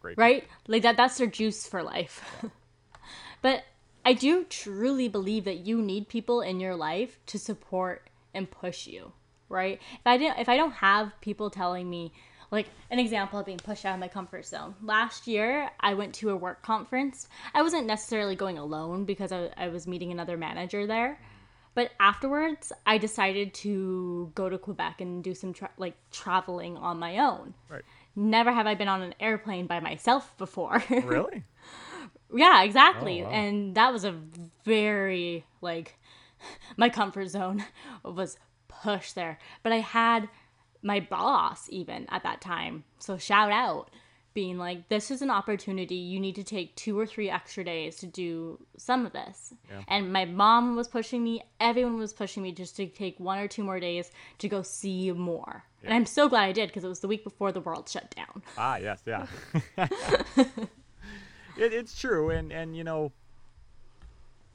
[0.00, 0.18] great.
[0.18, 0.44] right?
[0.66, 2.24] Like that that's their juice for life.
[3.42, 3.64] but
[4.04, 8.86] I do truly believe that you need people in your life to support and push
[8.86, 9.12] you,
[9.48, 9.80] right?
[9.94, 12.12] If I didn't if I don't have people telling me
[12.50, 14.74] like an example of being pushed out of my comfort zone.
[14.82, 17.28] Last year, I went to a work conference.
[17.54, 21.18] I wasn't necessarily going alone because I, I was meeting another manager there.
[21.74, 26.98] But afterwards, I decided to go to Quebec and do some tra- like traveling on
[26.98, 27.52] my own.
[27.68, 27.82] Right.
[28.16, 30.82] Never have I been on an airplane by myself before.
[31.04, 31.44] Really?
[32.34, 33.22] yeah, exactly.
[33.22, 33.30] Oh, wow.
[33.30, 34.18] And that was a
[34.64, 35.98] very like
[36.76, 37.64] my comfort zone
[38.02, 39.38] was pushed there.
[39.62, 40.28] But I had
[40.82, 42.84] my boss even at that time.
[42.98, 43.90] So shout out
[44.36, 45.96] being like this is an opportunity.
[45.96, 49.54] You need to take two or three extra days to do some of this.
[49.70, 49.82] Yeah.
[49.88, 51.42] and my mom was pushing me.
[51.58, 55.10] Everyone was pushing me just to take one or two more days to go see
[55.10, 55.64] more.
[55.82, 58.14] And i'm so glad i did because it was the week before the world shut
[58.14, 58.42] down.
[58.58, 59.26] Ah, yes, yeah.
[59.78, 59.88] it,
[61.56, 63.12] it's true, and and you know,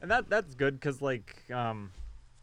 [0.02, 1.92] and that that's good because like um,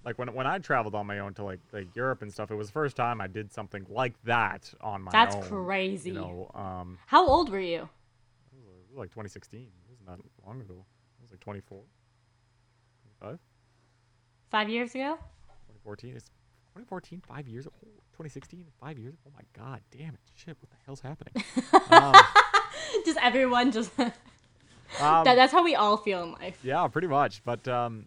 [0.04, 2.54] like when when I traveled on my own to like like Europe and stuff, it
[2.54, 5.42] was the first time I did something like that on my That's own.
[5.42, 6.10] crazy.
[6.10, 7.88] You know, um, how old were you
[8.52, 9.60] I was like 2016.
[9.60, 10.84] It wasn't that long ago.
[11.18, 11.82] It was like 24,
[13.20, 13.38] 25.
[14.50, 15.18] Five years ago.
[15.84, 16.16] 2014.
[16.16, 16.28] It's
[16.74, 17.22] 2014.
[17.28, 17.66] Five years.
[17.66, 18.64] Oh, 2016.
[18.80, 19.14] Five years.
[19.26, 20.20] Oh my god, damn it!
[20.34, 21.34] Shit, what the hell's happening?
[21.90, 22.14] um,
[23.04, 23.90] just everyone just.
[23.98, 24.10] um,
[24.98, 26.58] that, that's how we all feel in life.
[26.62, 27.42] Yeah, pretty much.
[27.44, 28.06] But um,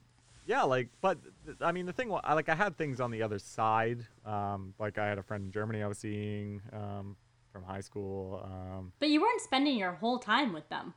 [0.52, 1.18] yeah, like, but
[1.62, 4.06] I mean, the thing, like, I had things on the other side.
[4.26, 7.16] Um, like, I had a friend in Germany I was seeing um,
[7.54, 8.42] from high school.
[8.44, 10.94] Um, but you weren't spending your whole time with them.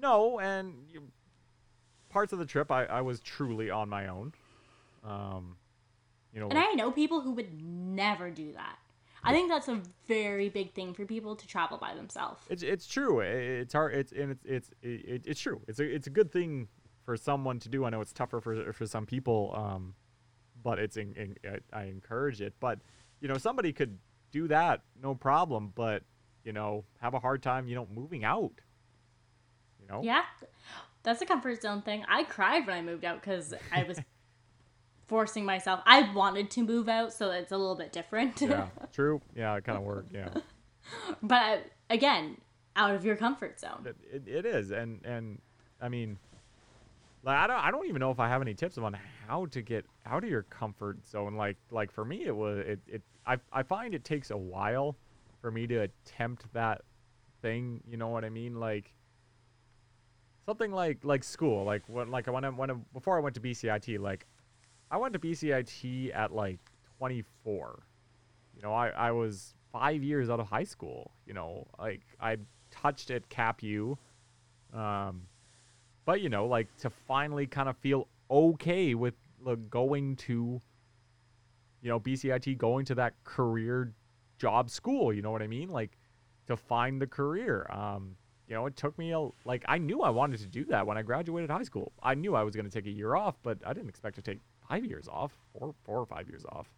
[0.00, 1.02] No, and you,
[2.08, 4.32] parts of the trip, I, I was truly on my own.
[5.04, 5.58] Um,
[6.32, 8.78] you know, and I know people who would never do that.
[9.22, 12.40] I think that's a very big thing for people to travel by themselves.
[12.48, 13.20] It's it's true.
[13.20, 13.94] It's hard.
[13.94, 15.60] It's and it's it's it, it's true.
[15.66, 16.68] It's a it's a good thing
[17.06, 17.84] for someone to do.
[17.84, 19.94] I know it's tougher for for some people, um,
[20.62, 21.36] but it's in, in,
[21.72, 22.52] I encourage it.
[22.60, 22.80] But
[23.20, 23.98] you know, somebody could
[24.32, 25.72] do that, no problem.
[25.74, 26.02] But
[26.44, 28.52] you know, have a hard time, you know, moving out.
[29.80, 30.02] You know.
[30.02, 30.24] Yeah,
[31.04, 32.04] that's a comfort zone thing.
[32.08, 34.00] I cried when I moved out because I was
[35.06, 35.80] forcing myself.
[35.86, 38.40] I wanted to move out, so it's a little bit different.
[38.42, 39.22] yeah, true.
[39.34, 40.12] Yeah, it kind of worked.
[40.12, 40.30] Yeah.
[41.22, 42.38] but again,
[42.74, 43.86] out of your comfort zone.
[43.86, 45.40] It, it, it is, and and
[45.80, 46.18] I mean,
[47.26, 49.60] like I don't I don't even know if I have any tips on how to
[49.60, 51.34] get out of your comfort zone.
[51.34, 54.96] Like like for me it was it, it I I find it takes a while
[55.40, 56.82] for me to attempt that
[57.42, 58.60] thing, you know what I mean?
[58.60, 58.94] Like
[60.46, 63.40] something like like school, like when like when I when I, before I went to
[63.40, 64.24] BCIT, like
[64.92, 66.60] I went to BCIT at like
[66.98, 67.82] 24.
[68.54, 72.36] You know, I I was 5 years out of high school, you know, like I
[72.70, 73.98] touched at Cap U
[74.72, 75.22] um
[76.06, 80.60] but you know, like to finally kind of feel okay with like, going to,
[81.82, 83.92] you know, BCIT, going to that career
[84.38, 85.12] job school.
[85.12, 85.68] You know what I mean?
[85.68, 85.98] Like
[86.46, 87.66] to find the career.
[87.70, 88.16] Um,
[88.48, 90.96] you know, it took me a like I knew I wanted to do that when
[90.96, 91.92] I graduated high school.
[92.02, 94.22] I knew I was going to take a year off, but I didn't expect to
[94.22, 96.68] take five years off, four, four or five years off.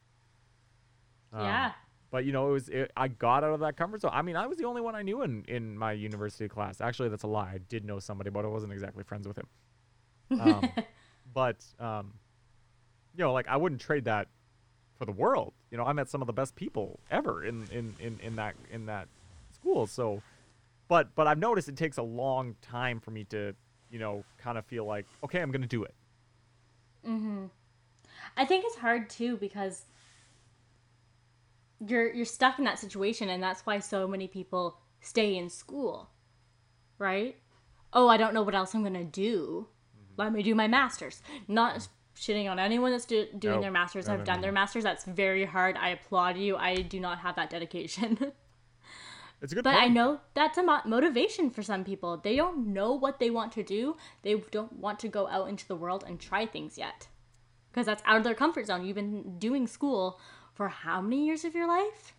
[1.33, 1.73] Um, yeah.
[2.11, 4.13] But you know, it was it, I got out of that comfort zone.
[4.15, 6.81] I mean, I was the only one I knew in in my university class.
[6.81, 7.51] Actually, that's a lie.
[7.55, 10.41] I did know somebody, but I wasn't exactly friends with him.
[10.41, 10.71] Um,
[11.35, 12.15] but um,
[13.15, 14.29] you know, like I wouldn't trade that
[14.99, 15.53] for the world.
[15.71, 18.55] You know, I met some of the best people ever in in in, in that
[18.71, 19.09] in that
[19.53, 19.87] school.
[19.87, 20.23] So,
[20.89, 23.55] but but I've noticed it takes a long time for me to
[23.91, 25.95] you know kind of feel like okay, I'm gonna do it.
[27.07, 27.51] Mhm.
[28.37, 29.83] I think it's hard too because
[31.87, 36.11] you're you're stuck in that situation and that's why so many people stay in school
[36.99, 37.37] right?
[37.93, 39.69] Oh i don't know what else i'm gonna do.
[39.97, 40.21] Mm-hmm.
[40.23, 41.23] let me do my masters.
[41.47, 43.63] Not shitting on anyone that's do, doing nope.
[43.63, 44.09] their masters.
[44.09, 44.83] I've done their masters.
[44.83, 45.77] That's very hard.
[45.77, 46.57] I applaud you.
[46.57, 48.19] I do not have that dedication.
[49.41, 49.85] It's a good but point.
[49.85, 52.17] i know that's a mo- motivation for some people.
[52.17, 53.97] They don't know what they want to do.
[54.23, 57.07] They don't want to go out into the world and try things yet
[57.71, 58.85] because that's out of their comfort zone.
[58.85, 60.21] You've been doing school
[60.59, 62.15] for how many years of your life?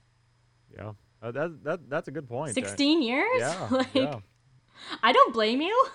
[0.75, 2.55] Yeah, uh, that that that's a good point.
[2.55, 3.37] Sixteen years.
[3.37, 4.19] Yeah, like, yeah.
[5.03, 5.87] I don't blame you.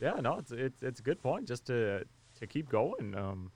[0.00, 2.04] Yeah, no, it's it's it's a good point just to
[2.40, 3.14] to keep going.
[3.16, 3.52] Um,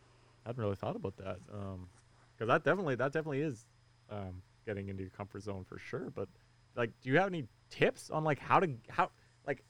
[0.46, 1.38] I hadn't really thought about that.
[1.52, 1.88] Um,
[2.32, 3.66] because that definitely that definitely is
[4.08, 6.10] um getting into your comfort zone for sure.
[6.14, 6.28] But
[6.76, 9.10] like, do you have any tips on like how to how
[9.48, 9.64] like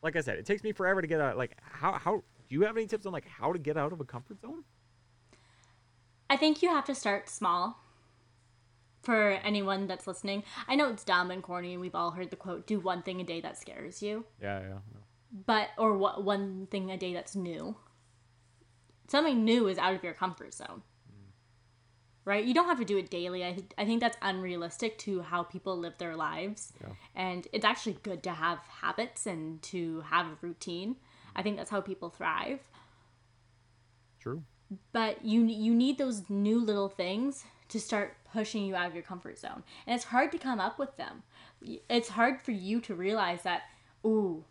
[0.00, 1.36] like I said, it takes me forever to get out.
[1.36, 4.00] Like, how how do you have any tips on like how to get out of
[4.00, 4.62] a comfort zone?
[6.30, 7.82] I think you have to start small
[9.02, 12.36] for anyone that's listening, I know it's dumb and corny, and we've all heard the
[12.36, 14.24] quote, do one thing a day that scares you.
[14.40, 14.78] Yeah, yeah.
[15.46, 17.76] But, or what one thing a day that's new.
[19.08, 20.82] Something new is out of your comfort zone.
[21.10, 21.32] Mm.
[22.24, 22.44] Right?
[22.44, 23.44] You don't have to do it daily.
[23.44, 26.72] I, I think that's unrealistic to how people live their lives.
[26.80, 26.94] Yeah.
[27.14, 30.96] And it's actually good to have habits and to have a routine.
[31.34, 32.60] I think that's how people thrive.
[34.20, 34.44] True.
[34.92, 39.02] But you you need those new little things to start pushing you out of your
[39.02, 39.62] comfort zone.
[39.86, 41.22] And it's hard to come up with them.
[41.88, 43.62] It's hard for you to realize that,
[44.04, 44.44] ooh,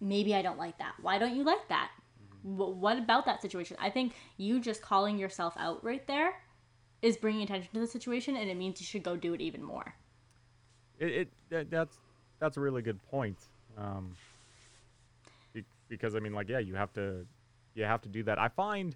[0.00, 0.94] maybe I don't like that.
[1.00, 1.90] Why don't you like that?
[2.46, 2.80] Mm-hmm.
[2.80, 3.76] What about that situation?
[3.80, 6.34] I think you just calling yourself out right there
[7.02, 9.62] is bringing attention to the situation, and it means you should go do it even
[9.62, 9.94] more.
[10.98, 11.96] It, it that's
[12.38, 13.38] that's a really good point.
[13.78, 14.14] Um,
[15.88, 17.26] because I mean, like, yeah, you have to
[17.74, 18.38] you have to do that.
[18.38, 18.94] I find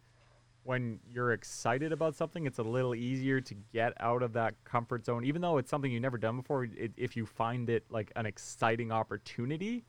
[0.64, 5.04] when you're excited about something, it's a little easier to get out of that comfort
[5.04, 6.64] zone, even though it's something you've never done before.
[6.64, 9.84] It, if you find it like an exciting opportunity,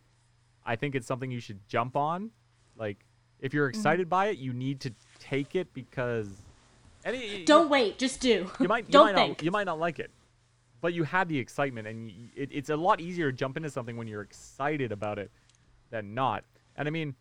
[0.66, 2.30] I think it's something you should jump on.
[2.76, 3.06] Like,
[3.40, 3.80] if you're mm-hmm.
[3.80, 4.10] excited mm-hmm.
[4.10, 6.28] by it, you need to take it because.
[7.06, 8.52] Any, Don't you, wait, just do.
[8.60, 9.38] You might, you Don't might think.
[9.40, 10.12] Not, you might not like it,
[10.82, 13.70] but you had the excitement, and you, it, it's a lot easier to jump into
[13.70, 15.32] something when you're excited about it
[15.90, 16.44] than not.
[16.76, 17.16] And I mean,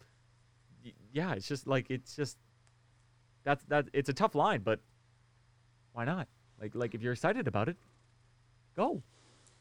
[1.12, 2.36] yeah, it's just like it's just
[3.44, 4.80] that's that it's a tough line, but
[5.92, 6.28] why not?
[6.60, 7.76] Like like if you're excited about it,
[8.76, 9.02] go.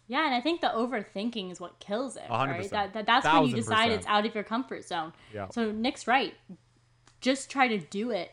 [0.08, 2.24] Yeah, and I think the overthinking is what kills it.
[2.30, 2.70] A hundred Right?
[2.72, 5.14] That, that that's when you decide it's out of your comfort zone.
[5.34, 5.48] Yeah.
[5.52, 6.34] So Nick's right.
[7.22, 8.32] Just try to do it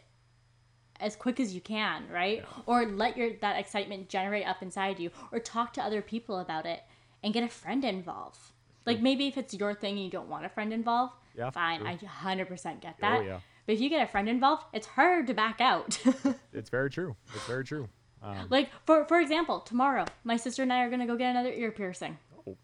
[0.98, 2.44] as quick as you can, right?
[2.66, 6.66] Or let your that excitement generate up inside you, or talk to other people about
[6.66, 6.82] it
[7.22, 8.38] and get a friend involved.
[8.86, 11.80] Like maybe if it's your thing and you don't want a friend involved, Yeah, fine.
[11.80, 11.88] true.
[11.88, 13.20] I 100% get that.
[13.20, 13.24] Oh, that.
[13.24, 13.40] yeah.
[13.70, 15.96] But if you get a friend involved, it's hard to back out.
[16.52, 17.14] It's very true.
[17.32, 17.88] It's very true.
[18.20, 21.52] Um, Like for for example, tomorrow my sister and I are gonna go get another
[21.52, 22.18] ear piercing.
[22.48, 22.56] Oh,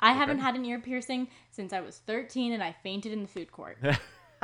[0.00, 3.28] I haven't had an ear piercing since I was 13 and I fainted in the
[3.28, 3.78] food court.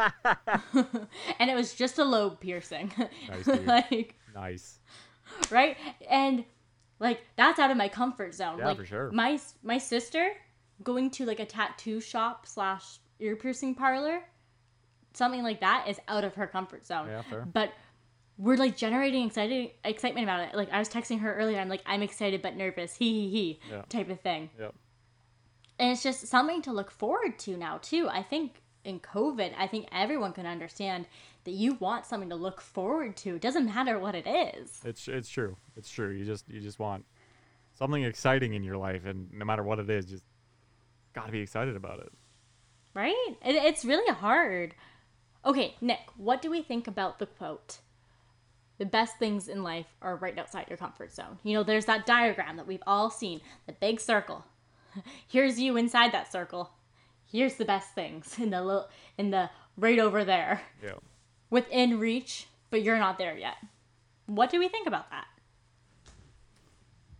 [1.41, 2.93] and it was just a lobe piercing.
[3.29, 4.79] Nice, like nice.
[5.51, 5.77] right?
[6.09, 6.45] And
[7.01, 8.59] like that's out of my comfort zone.
[8.59, 9.11] Yeah, like for sure.
[9.11, 10.31] my my sister
[10.85, 14.21] going to like a tattoo shop slash ear piercing parlor,
[15.17, 17.09] something like that is out of her comfort zone.
[17.09, 17.47] Yeah, fair.
[17.51, 17.73] But
[18.37, 20.55] we're like generating excited excitement about it.
[20.55, 23.61] Like I was texting her earlier, I'm like, I'm excited but nervous, he he he
[23.71, 23.83] Yeah.
[23.89, 24.51] type of thing.
[24.59, 24.75] Yep.
[25.79, 28.09] And it's just something to look forward to now too.
[28.09, 31.07] I think in COVID, I think everyone can understand
[31.45, 33.37] that you want something to look forward to.
[33.37, 34.81] It doesn't matter what it is.
[34.85, 35.57] It's it's true.
[35.77, 36.11] It's true.
[36.11, 37.05] You just you just want
[37.75, 40.25] something exciting in your life, and no matter what it is, just
[41.13, 42.13] gotta be excited about it.
[42.95, 43.37] Right?
[43.45, 44.75] It, it's really hard.
[45.47, 47.79] Okay, Nick, what do we think about the quote?
[48.79, 51.39] The best things in life are right outside your comfort zone.
[51.43, 54.45] You know, there's that diagram that we've all seen, the big circle.
[55.29, 56.71] Here's you inside that circle.
[57.31, 60.63] Here's the best things in the little in the right over there.
[60.83, 60.95] Yeah.
[61.51, 63.57] Within reach, but you're not there yet.
[64.27, 65.27] What do we think about that?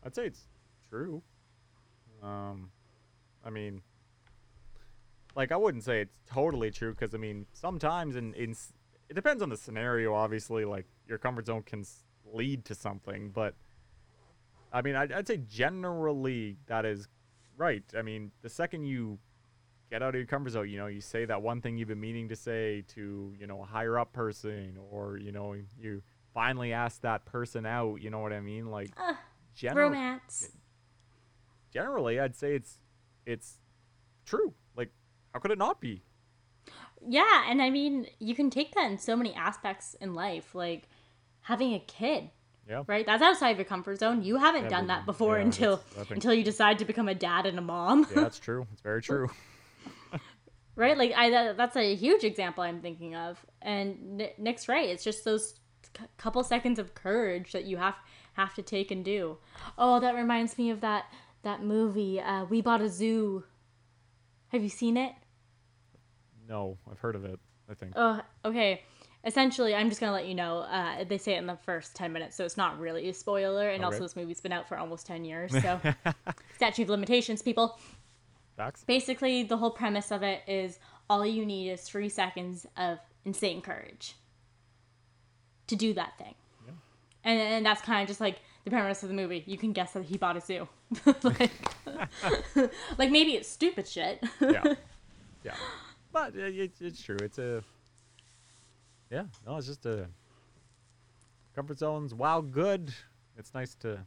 [0.05, 0.45] I'd say it's
[0.89, 1.23] true.
[2.23, 2.71] Um,
[3.45, 3.83] I mean,
[5.37, 8.55] like I wouldn't say it's totally true because I mean sometimes in in
[9.09, 10.15] it depends on the scenario.
[10.15, 11.85] Obviously, like your comfort zone can
[12.33, 13.55] lead to something, but
[14.73, 17.09] I mean I'd, I'd say generally that is
[17.57, 17.83] right.
[17.97, 19.19] I mean the second you
[19.91, 22.01] get out of your comfort zone, you know, you say that one thing you've been
[22.01, 26.73] meaning to say to you know a higher up person, or you know you finally
[26.73, 27.97] ask that person out.
[28.01, 28.71] You know what I mean?
[28.71, 29.15] Like Uh,
[29.55, 30.49] general Romance.
[31.73, 32.79] generally i'd say it's
[33.27, 33.59] it's
[34.25, 34.53] true
[35.35, 36.01] how could it not be
[37.07, 40.89] Yeah, and I mean, you can take that in so many aspects in life, like
[41.43, 42.31] having a kid.
[42.67, 43.05] yeah right?
[43.05, 44.23] That's outside of your comfort zone.
[44.23, 47.15] You haven't Yeah, done that before yeah, until think- until you decide to become a
[47.15, 49.29] dad and a mom, yeah that's true it's very true
[50.77, 50.97] right?
[50.99, 53.45] Like I that, that's a huge example I'm thinking of.
[53.63, 54.89] And N- Nick's right.
[54.89, 55.55] It's just those
[55.97, 57.95] c- couple seconds of courage that you have
[58.35, 59.39] have to take and do.
[59.79, 61.05] Oh, that reminds me of that
[61.43, 62.21] that movie.
[62.21, 63.45] Uh, we bought a zoo.
[64.49, 65.13] Have you seen it?
[66.49, 67.39] No i've heard of it
[67.71, 68.83] i think Oh, okay.
[69.27, 70.59] Essentially, I'm just gonna let you know.
[70.59, 73.71] Uh, they say it in the first ten minutes, so it's not really a spoiler.
[73.71, 75.81] And also, this movie's been out for almost ten years, so
[76.57, 77.79] statute of limitations, people.
[78.55, 80.79] facts Basically, the whole premise of it is
[81.09, 84.15] all you need is three seconds of insane courage
[85.69, 86.35] to do that thing,
[87.25, 89.43] and and that's kind of just like the premise of the movie.
[89.47, 90.69] You can guess that he bought a zoo,
[91.23, 91.51] like,
[92.99, 94.23] like maybe it's stupid shit.
[94.43, 94.75] yeah
[95.43, 95.55] yeah
[96.15, 97.63] but uh, it, it's true it's a
[99.11, 100.07] yeah no it's just a
[101.55, 102.95] comfort zones while good
[103.37, 103.99] it's nice to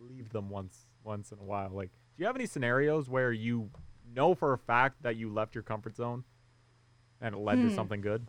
[0.00, 3.70] leave them once once in a while like do you have any scenarios where you
[4.16, 6.24] know for a fact that you left your comfort zone
[7.20, 8.26] and it led to something good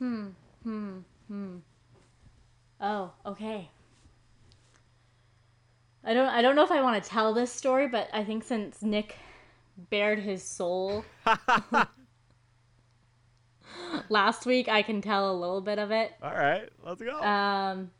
[0.00, 0.28] Hmm.
[0.62, 0.98] Hmm.
[1.28, 1.56] Hmm.
[2.80, 3.68] Oh, okay.
[6.02, 8.42] I don't I don't know if I want to tell this story, but I think
[8.42, 9.16] since Nick
[9.88, 11.04] bared his soul
[14.08, 16.12] last week, I can tell a little bit of it.
[16.22, 17.90] all right let's go Um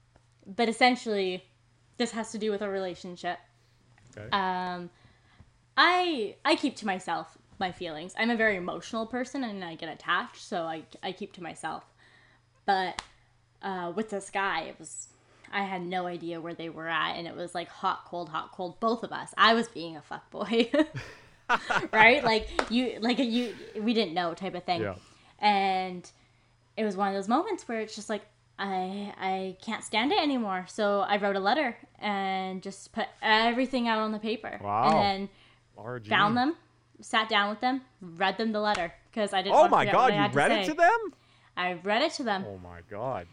[0.47, 1.45] but essentially
[1.97, 3.39] this has to do with a relationship.
[4.17, 4.29] okay.
[4.33, 4.91] Um
[5.77, 8.15] I I keep to myself my feelings.
[8.19, 11.85] I'm a very emotional person and I get attached, so I I keep to myself.
[12.67, 13.03] But
[13.63, 15.09] uh, with this guy, it was
[15.53, 18.53] I had no idea where they were at, and it was like hot, cold, hot,
[18.53, 18.79] cold.
[18.81, 19.33] Both of us.
[19.37, 20.71] I was being a fuck boy,
[21.93, 22.23] right?
[22.25, 24.83] Like you, like you, we didn't know type of thing.
[24.83, 24.95] Yeah.
[25.39, 26.09] And
[26.77, 28.23] it was one of those moments where it's just like
[28.59, 30.67] I I can't stand it anymore.
[30.69, 34.61] So I wrote a letter and just put everything out on the paper.
[34.63, 34.85] Wow.
[34.85, 35.29] And then
[35.77, 36.57] Large found them,
[37.01, 39.55] sat down with them, read them the letter because I didn't.
[39.55, 40.73] Oh want to my god, you read it say.
[40.73, 41.15] to them?
[41.57, 42.45] I read it to them.
[42.47, 43.27] Oh my god.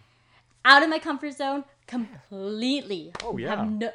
[0.66, 3.12] Out of my comfort zone completely.
[3.24, 3.64] Oh, Have yeah.
[3.70, 3.92] no,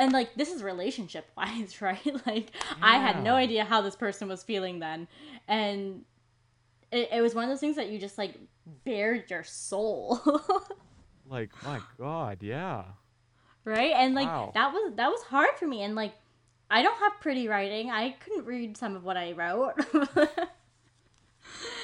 [0.00, 2.04] and like this is relationship wise, right?
[2.26, 2.74] like yeah.
[2.82, 5.06] I had no idea how this person was feeling then,
[5.46, 6.04] and
[6.90, 8.34] it, it was one of those things that you just like
[8.84, 10.18] bared your soul.
[11.28, 12.84] like my god, yeah.
[13.64, 14.50] Right, and like wow.
[14.54, 16.14] that was that was hard for me, and like
[16.70, 17.90] I don't have pretty writing.
[17.90, 19.74] I couldn't read some of what I wrote.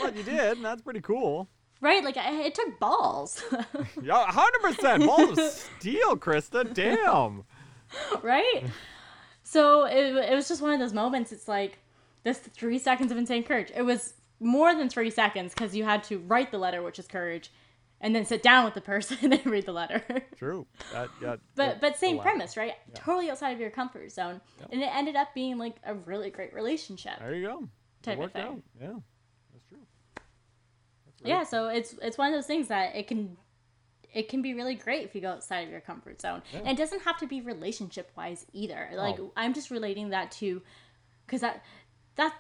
[0.01, 1.49] but you did, and that's pretty cool.
[1.83, 3.45] Right, like it took balls.
[4.03, 6.73] yeah, hundred percent balls of steel, Krista.
[6.73, 7.45] Damn.
[8.23, 8.65] Right.
[9.43, 11.31] So it, it was just one of those moments.
[11.31, 11.79] It's like
[12.25, 13.71] this three seconds of insane courage.
[13.75, 17.07] It was more than three seconds because you had to write the letter, which is
[17.07, 17.53] courage,
[18.01, 20.03] and then sit down with the person and read the letter.
[20.37, 20.67] True.
[20.93, 22.75] That, yeah, but but same premise, right?
[22.89, 22.95] Yeah.
[22.97, 24.69] Totally outside of your comfort zone, yep.
[24.73, 27.19] and it ended up being like a really great relationship.
[27.21, 27.69] There you go.
[28.03, 28.43] Type of thing.
[28.43, 28.63] Out.
[28.81, 28.93] Yeah.
[29.53, 29.79] That's true.
[31.25, 33.37] Yeah, so it's it's one of those things that it can
[34.17, 36.43] it can be really great if you go outside of your comfort zone.
[36.51, 36.61] Yeah.
[36.61, 38.89] And it doesn't have to be relationship wise either.
[38.95, 39.31] Like oh.
[39.37, 40.63] I'm just relating that to
[41.27, 41.63] because that
[42.17, 42.35] that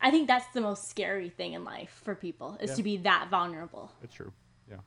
[0.00, 2.76] I think that's the most scary thing in life for people is yeah.
[2.76, 3.92] to be that vulnerable.
[4.02, 4.32] It's true.
[4.68, 4.78] Yeah.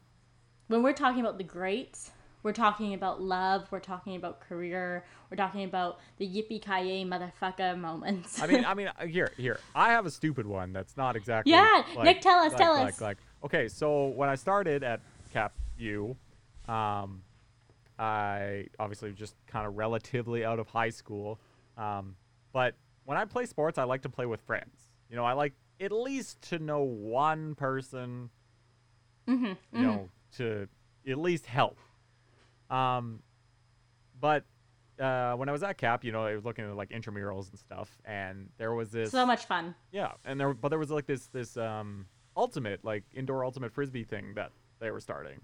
[0.68, 2.12] When we're talking about the greats,
[2.44, 3.66] we're talking about love.
[3.72, 5.06] We're talking about career.
[5.32, 8.42] We're talking about the yippee ki motherfucker moments.
[8.42, 9.62] I mean, I mean, uh, here, here.
[9.74, 11.54] I have a stupid one that's not exactly.
[11.54, 13.02] Yeah, like, Nick, tell us, like, tell like, us.
[13.02, 15.00] Like, okay, so when I started at
[15.36, 16.18] Cap you.
[16.68, 17.24] um,
[17.98, 21.40] I obviously just kind of relatively out of high school,
[21.78, 22.16] um,
[22.52, 22.76] but
[23.06, 24.92] when I play sports, I like to play with friends.
[25.10, 28.30] You know, I like at least to know one person.
[29.28, 29.84] Mm-hmm, you mm-hmm.
[29.84, 30.68] know, to
[31.08, 31.80] at least help
[32.70, 33.22] um,
[34.20, 34.44] but
[35.00, 37.60] uh, when I was at Cap, you know, I was looking at like intramurals and
[37.60, 39.76] stuff, and there was this so much fun.
[39.92, 42.06] Yeah, and there, but there was like this this um
[42.36, 44.52] ultimate like indoor ultimate frisbee thing that
[44.86, 45.42] they were starting,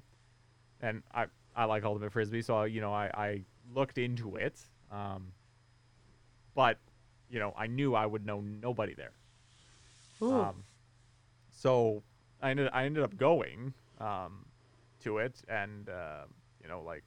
[0.82, 1.26] and I
[1.56, 3.42] I like ultimate frisbee, so you know I I
[3.74, 4.60] looked into it,
[4.92, 5.34] um,
[6.54, 6.78] but
[7.30, 9.14] you know I knew I would know nobody there.
[10.22, 10.64] Um,
[11.50, 12.04] so
[12.42, 14.46] I ended I ended up going um
[15.04, 16.26] to it and uh,
[16.62, 17.04] you know like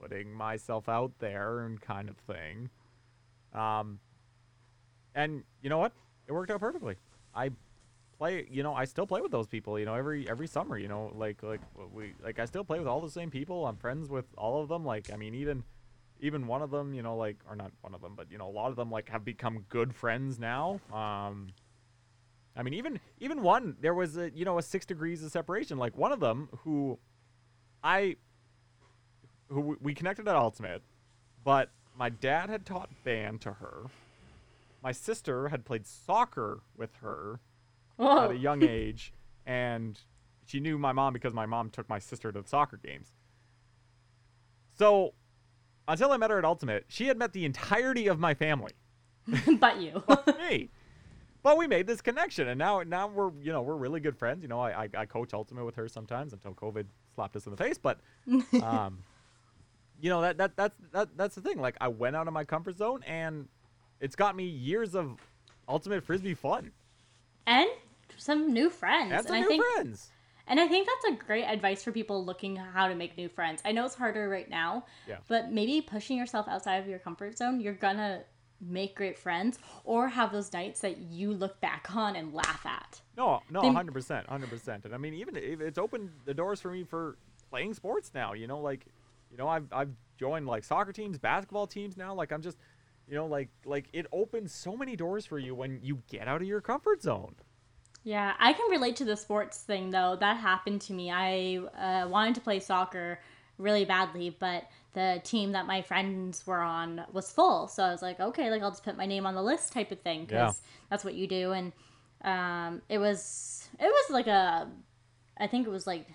[0.00, 2.68] putting myself out there and kind of thing.
[3.54, 4.00] Um,
[5.14, 5.92] and you know what?
[6.26, 6.96] It worked out perfectly.
[7.34, 7.50] I
[8.18, 10.88] play, you know, I still play with those people, you know, every every summer, you
[10.88, 11.60] know, like like
[11.92, 13.66] we like I still play with all the same people.
[13.66, 14.84] I'm friends with all of them.
[14.84, 15.62] Like I mean, even
[16.20, 18.48] even one of them, you know, like or not one of them, but you know,
[18.48, 20.80] a lot of them like have become good friends now.
[20.92, 21.48] Um,
[22.56, 25.78] I mean, even even one there was a you know a six degrees of separation.
[25.78, 26.98] Like one of them who
[27.82, 28.16] I
[29.48, 30.82] who we connected at Ultimate,
[31.44, 33.84] but my dad had taught band to her.
[34.82, 37.40] My sister had played soccer with her
[37.98, 38.24] Whoa.
[38.24, 39.12] at a young age,
[39.44, 40.00] and
[40.46, 43.12] she knew my mom because my mom took my sister to the soccer games.
[44.78, 45.14] So,
[45.86, 48.72] until I met her at Ultimate, she had met the entirety of my family.
[49.58, 50.02] but you.
[50.08, 50.70] but me.
[51.42, 54.42] But we made this connection, and now now we're you know we're really good friends.
[54.42, 57.50] You know, I I, I coach Ultimate with her sometimes until COVID slapped us in
[57.52, 58.00] the face, but
[58.62, 58.98] um,
[60.00, 61.60] you know that that that's that that's the thing.
[61.60, 63.48] Like I went out of my comfort zone, and
[64.00, 65.16] it's got me years of
[65.68, 66.72] ultimate frisbee fun,
[67.46, 67.68] and
[68.18, 69.12] some new friends.
[69.12, 70.10] And some and new I think, friends.
[70.46, 73.62] And I think that's a great advice for people looking how to make new friends.
[73.64, 75.18] I know it's harder right now, yeah.
[75.28, 78.22] but maybe pushing yourself outside of your comfort zone, you're gonna
[78.60, 83.00] make great friends or have those nights that you look back on and laugh at.
[83.16, 84.84] No, no, hundred percent, hundred percent.
[84.84, 87.16] And I mean, even if it's opened the doors for me for
[87.50, 88.32] playing sports now.
[88.32, 88.86] You know, like
[89.30, 92.14] you know, I've I've joined like soccer teams, basketball teams now.
[92.14, 92.58] Like I'm just,
[93.08, 96.42] you know, like like it opens so many doors for you when you get out
[96.42, 97.34] of your comfort zone.
[98.08, 100.16] Yeah, I can relate to the sports thing though.
[100.18, 101.10] That happened to me.
[101.10, 103.20] I uh, wanted to play soccer
[103.58, 107.68] really badly, but the team that my friends were on was full.
[107.68, 109.92] So I was like, okay, like I'll just put my name on the list type
[109.92, 110.68] of thing because yeah.
[110.88, 111.52] that's what you do.
[111.52, 111.72] And
[112.22, 114.66] um, it was it was like a,
[115.38, 116.06] I think it was like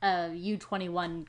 [0.00, 1.26] a U twenty one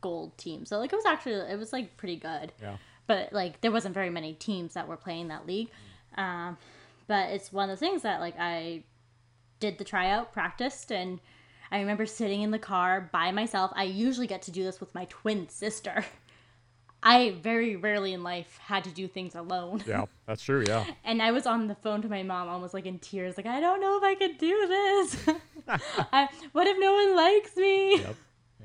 [0.00, 0.64] gold team.
[0.64, 2.50] So like it was actually it was like pretty good.
[2.62, 2.78] Yeah.
[3.06, 5.68] But like there wasn't very many teams that were playing that league.
[6.16, 6.56] Um,
[7.10, 8.84] but it's one of the things that like I
[9.58, 11.18] did the tryout, practiced, and
[11.72, 13.72] I remember sitting in the car by myself.
[13.74, 16.04] I usually get to do this with my twin sister.
[17.02, 19.82] I very rarely in life had to do things alone.
[19.88, 20.62] Yeah, that's true.
[20.64, 20.84] Yeah.
[21.02, 23.58] and I was on the phone to my mom, almost like in tears, like I
[23.58, 25.16] don't know if I could do this.
[26.12, 27.96] I, what if no one likes me?
[27.96, 28.16] Yep.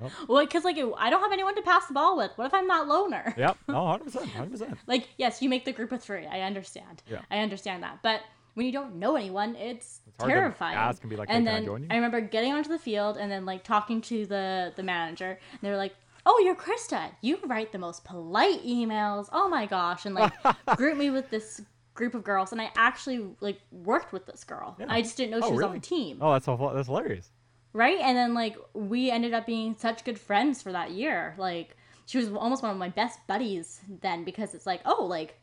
[0.04, 0.12] Yep.
[0.28, 2.30] Well, because like I don't have anyone to pass the ball with.
[2.36, 3.34] What if I'm not loner?
[3.36, 3.58] Yep.
[3.70, 4.78] No, hundred percent, hundred percent.
[4.86, 6.28] Like yes, you make the group of three.
[6.28, 7.02] I understand.
[7.10, 7.22] Yeah.
[7.32, 8.22] I understand that, but
[8.56, 10.76] when you don't know anyone, it's, it's terrifying.
[10.78, 13.32] ask and be like, and hey, then I, I, remember getting onto the field and
[13.32, 15.96] then like talking to the the manager, and they were like,
[16.26, 17.12] "Oh, you're Krista.
[17.22, 19.28] You write the most polite emails.
[19.32, 20.34] Oh my gosh!" And like
[20.78, 21.62] group me with this
[21.94, 24.76] group of girls, and I actually like worked with this girl.
[24.80, 24.86] Yeah.
[24.90, 26.70] I just didn't know oh, she Oh, was on the team, Oh, that's awful.
[26.74, 27.30] That's hilarious.
[27.74, 27.98] right?
[28.00, 31.36] And then like we ended up being such good friends for that year.
[31.38, 31.76] Like
[32.06, 35.40] she was almost one of my best buddies then because it's like, oh, like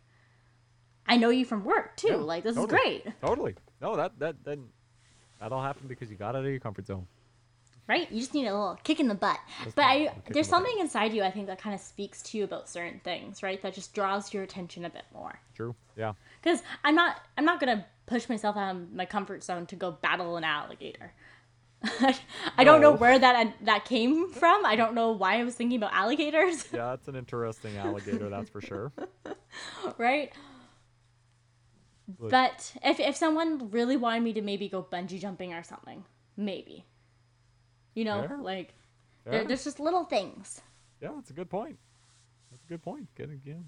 [1.07, 2.09] I know you from work too.
[2.09, 2.79] Yeah, like this totally.
[2.79, 3.55] is great, Totally.
[3.81, 4.69] No, that that then
[5.41, 7.07] that all happened because you got out of your comfort zone.
[7.89, 8.11] right?
[8.13, 9.39] You just need a little kick in the butt.
[9.65, 11.75] Just but I little kick in there's the something inside you I think that kind
[11.75, 13.61] of speaks to you about certain things, right?
[13.63, 15.41] That just draws your attention a bit more.
[15.55, 15.75] True.
[15.97, 16.13] Yeah.
[16.41, 19.91] because I'm not I'm not gonna push myself out of my comfort zone to go
[19.91, 21.13] battle an alligator.
[22.57, 24.65] I don't know where that that came from.
[24.65, 28.49] I don't know why I was thinking about alligators, Yeah, that's an interesting alligator, that's
[28.49, 28.93] for sure.
[29.99, 30.33] right?
[32.09, 36.05] But- But if if someone really wanted me to maybe go bungee jumping or something,
[36.37, 36.85] maybe,
[37.95, 38.39] you know, Fair.
[38.39, 38.75] like
[39.25, 40.61] Yeah, there, there's just little things.
[41.01, 41.79] yeah that's a good point.
[42.51, 43.09] That's a good point.
[43.15, 43.65] Good again.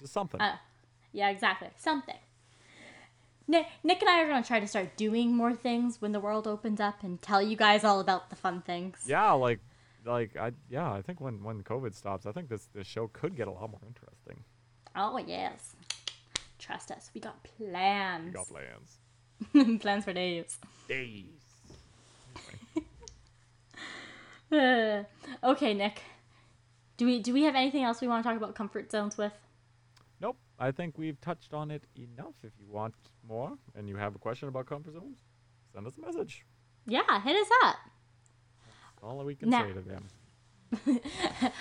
[0.00, 0.40] Just something.
[0.40, 0.56] Uh,
[1.12, 1.68] yeah, exactly.
[1.76, 2.18] Something.
[3.48, 6.46] Nick, Nick and I are gonna try to start doing more things when the world
[6.46, 9.04] opens up and tell you guys all about the fun things.
[9.06, 9.60] yeah, like
[10.04, 13.36] like I yeah, I think when when COVID stops, I think this this show could
[13.36, 14.44] get a lot more interesting.
[14.94, 15.74] Oh yes.
[16.62, 17.10] Trust us.
[17.12, 18.26] We got plans.
[18.26, 19.80] We got plans.
[19.82, 20.56] plans for days.
[20.88, 21.24] Days.
[24.52, 25.02] Uh,
[25.44, 26.00] okay, Nick.
[26.96, 29.32] Do we do we have anything else we want to talk about comfort zones with?
[30.20, 30.36] Nope.
[30.60, 32.34] I think we've touched on it enough.
[32.44, 32.94] If you want
[33.26, 35.16] more and you have a question about comfort zones,
[35.74, 36.44] send us a message.
[36.86, 37.76] Yeah, hit us up.
[38.94, 39.66] That's all we can Nah.
[39.66, 40.06] say to them.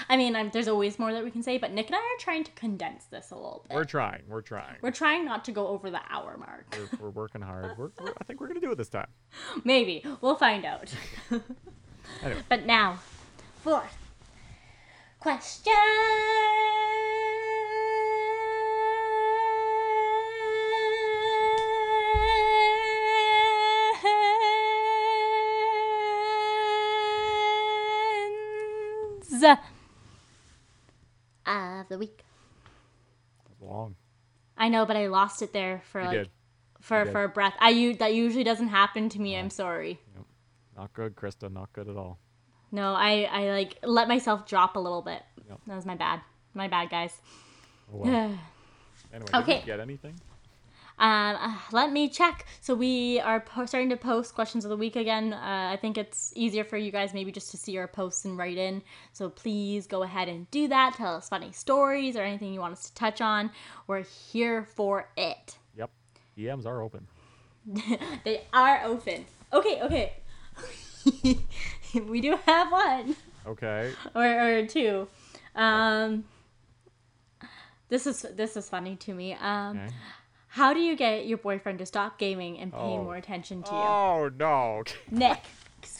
[0.09, 2.19] I mean, I'm, there's always more that we can say, but Nick and I are
[2.19, 3.75] trying to condense this a little bit.
[3.75, 4.23] We're trying.
[4.27, 4.77] We're trying.
[4.81, 6.75] We're trying not to go over the hour mark.
[6.77, 7.77] We're, we're working hard.
[7.77, 9.07] We're, we're, I think we're gonna do it this time.
[9.63, 10.93] Maybe we'll find out.
[12.23, 12.99] Anyway, But now,
[13.63, 13.97] fourth
[15.19, 15.71] question.
[31.91, 32.23] The week.
[33.61, 33.95] long.
[34.57, 36.29] I know, but I lost it there for You like did.
[36.81, 37.53] for for a breath.
[37.59, 39.37] I u- that usually doesn't happen to me.
[39.37, 39.99] I'm sorry.
[40.75, 41.51] Not good, Krista.
[41.51, 42.17] Not good at all.
[42.71, 45.21] No, I I like let myself drop a little bit.
[45.47, 45.59] Yep.
[45.67, 46.21] That was my bad.
[46.53, 47.13] My bad, guys.
[47.93, 48.37] Oh, well.
[49.13, 49.59] Anyway, did Okay.
[49.59, 50.15] you get anything?
[51.01, 52.45] Uh, let me check.
[52.61, 55.33] So we are po- starting to post questions of the week again.
[55.33, 58.37] Uh, I think it's easier for you guys maybe just to see our posts and
[58.37, 58.83] write in.
[59.11, 60.93] So please go ahead and do that.
[60.95, 63.49] Tell us funny stories or anything you want us to touch on.
[63.87, 65.57] We're here for it.
[65.75, 65.89] Yep.
[66.37, 67.07] DMs are open.
[68.23, 69.25] They are open.
[69.51, 70.13] Okay, okay.
[72.07, 73.15] we do have one.
[73.47, 73.91] Okay.
[74.15, 75.07] or, or two.
[75.55, 76.25] Um,
[77.89, 79.33] this is this is funny to me.
[79.33, 79.95] Um, okay.
[80.51, 83.03] How do you get your boyfriend to stop gaming and pay Oh.
[83.03, 83.77] more attention to you?
[83.77, 84.83] Oh no.
[85.11, 85.39] Nick,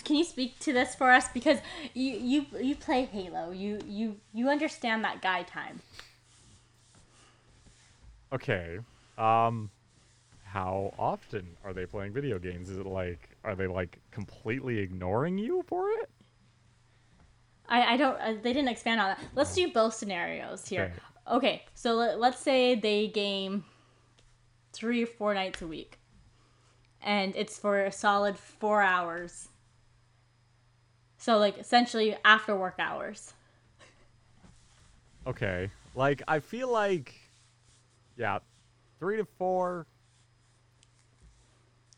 [0.04, 1.60] can you speak to this for us because
[1.93, 3.52] you you you play Halo.
[3.52, 5.80] You you you understand that guy time.
[8.34, 8.80] Okay.
[9.18, 9.70] Um
[10.43, 12.70] how often are they playing video games?
[12.70, 16.10] Is it like are they like completely ignoring you for it?
[17.70, 18.20] I, I don't.
[18.20, 19.20] Uh, they didn't expand on that.
[19.34, 20.91] Let's do both scenarios here.
[21.26, 23.64] Okay, so let, let's say they game
[24.72, 25.99] three or four nights a week,
[27.01, 29.49] and it's for a solid four hours.
[31.17, 33.34] So like essentially after work hours.
[35.28, 35.69] Okay.
[35.93, 37.13] Like I feel like
[38.17, 38.39] yeah,
[38.99, 39.86] 3 to 4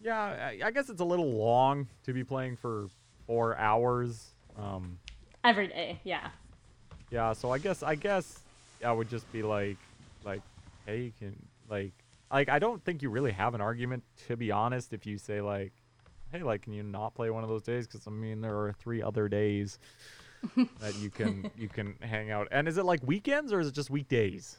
[0.01, 2.87] Yeah, I, I guess it's a little long to be playing for
[3.27, 4.31] 4 hours.
[4.57, 4.99] Um
[5.43, 6.29] Every day, yeah.
[7.09, 8.39] Yeah, so I guess I guess
[8.83, 9.77] I would just be like
[10.25, 10.41] like
[10.85, 11.35] hey you can
[11.69, 11.93] like
[12.33, 15.39] like I don't think you really have an argument to be honest if you say
[15.41, 15.71] like
[16.31, 18.73] hey like can you not play one of those days cuz I mean there are
[18.73, 19.79] three other days
[20.81, 22.47] that you can you can hang out.
[22.51, 24.57] And is it like weekends or is it just weekdays?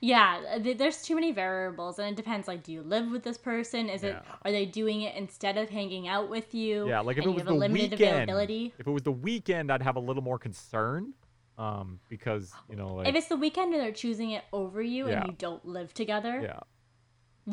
[0.00, 2.46] Yeah, th- there's too many variables, and it depends.
[2.46, 3.88] Like, do you live with this person?
[3.88, 6.86] Is it are they doing it instead of hanging out with you?
[6.88, 8.74] Yeah, like if it was the limited weekend, availability.
[8.78, 11.14] if it was the weekend, I'd have a little more concern,
[11.56, 15.08] um, because you know, like If it's the weekend and they're choosing it over you
[15.08, 15.20] Yeah.
[15.20, 16.60] and you don't live together, yeah,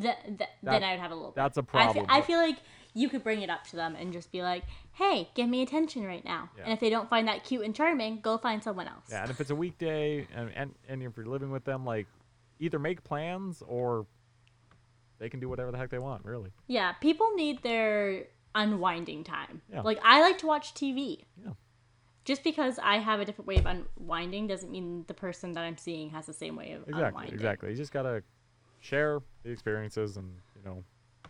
[0.02, 1.32] th- th- That- then I'd have a little.
[1.36, 1.62] that's a.
[1.62, 2.58] I problem, I feel like
[2.94, 6.06] you could bring it up to them and just be like, "Hey, give me attention
[6.06, 6.64] right now." Yeah.
[6.66, 9.06] And if they don't find that cute and charming, go find someone else.
[9.10, 9.22] yeah.
[9.24, 12.08] And if it's a weekday, and and and if you're living with them, like
[12.60, 14.06] either make plans or
[15.20, 16.52] they can do whatever the heck they want, really.
[16.68, 19.62] Yeah, people need their unwinding time.
[19.72, 19.82] Yeah.
[19.82, 21.24] Like I like to watch TV.
[21.44, 21.52] Yeah.
[22.24, 25.78] just because I have a different way of unwinding doesn't mean the person that I'm
[25.78, 27.34] seeing has the same way of exactly, unwinding.
[27.34, 27.70] Exactly.
[27.72, 28.24] You just gotta
[28.86, 30.84] share the experiences, and you know,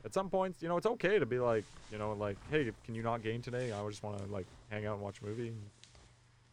[0.03, 2.93] at some points, you know, it's okay to be like, you know, like, hey, can
[2.95, 3.72] you not game today?
[3.72, 5.53] I just want to like hang out and watch a movie.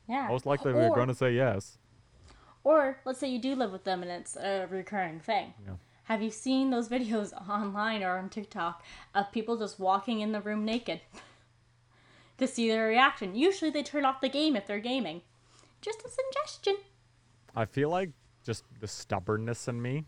[0.09, 0.28] Yeah.
[0.28, 1.78] Most likely, we're gonna say yes.
[2.64, 5.53] Or let's say you do live with them and it's a recurring thing.
[5.66, 5.74] Yeah.
[6.05, 8.84] Have you seen those videos online or on TikTok
[9.14, 11.00] of people just walking in the room naked?
[12.38, 13.34] to see their reaction.
[13.34, 15.22] Usually they turn off the game if they're gaming.
[15.80, 16.76] Just a suggestion.
[17.55, 18.11] I feel like
[18.44, 20.05] just the stubbornness in me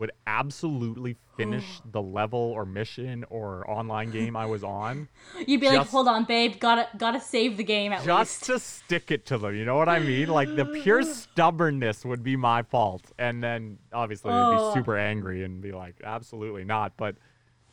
[0.00, 5.08] would absolutely finish the level or mission or online game I was on.
[5.46, 6.58] You'd be like, "Hold on, babe.
[6.58, 9.76] Gotta gotta save the game at Just least." to stick it to them, you know
[9.76, 10.28] what I mean?
[10.28, 14.72] Like the pure stubbornness would be my fault, and then obviously they'd Oh.
[14.74, 17.16] be super angry and be like, "Absolutely not." But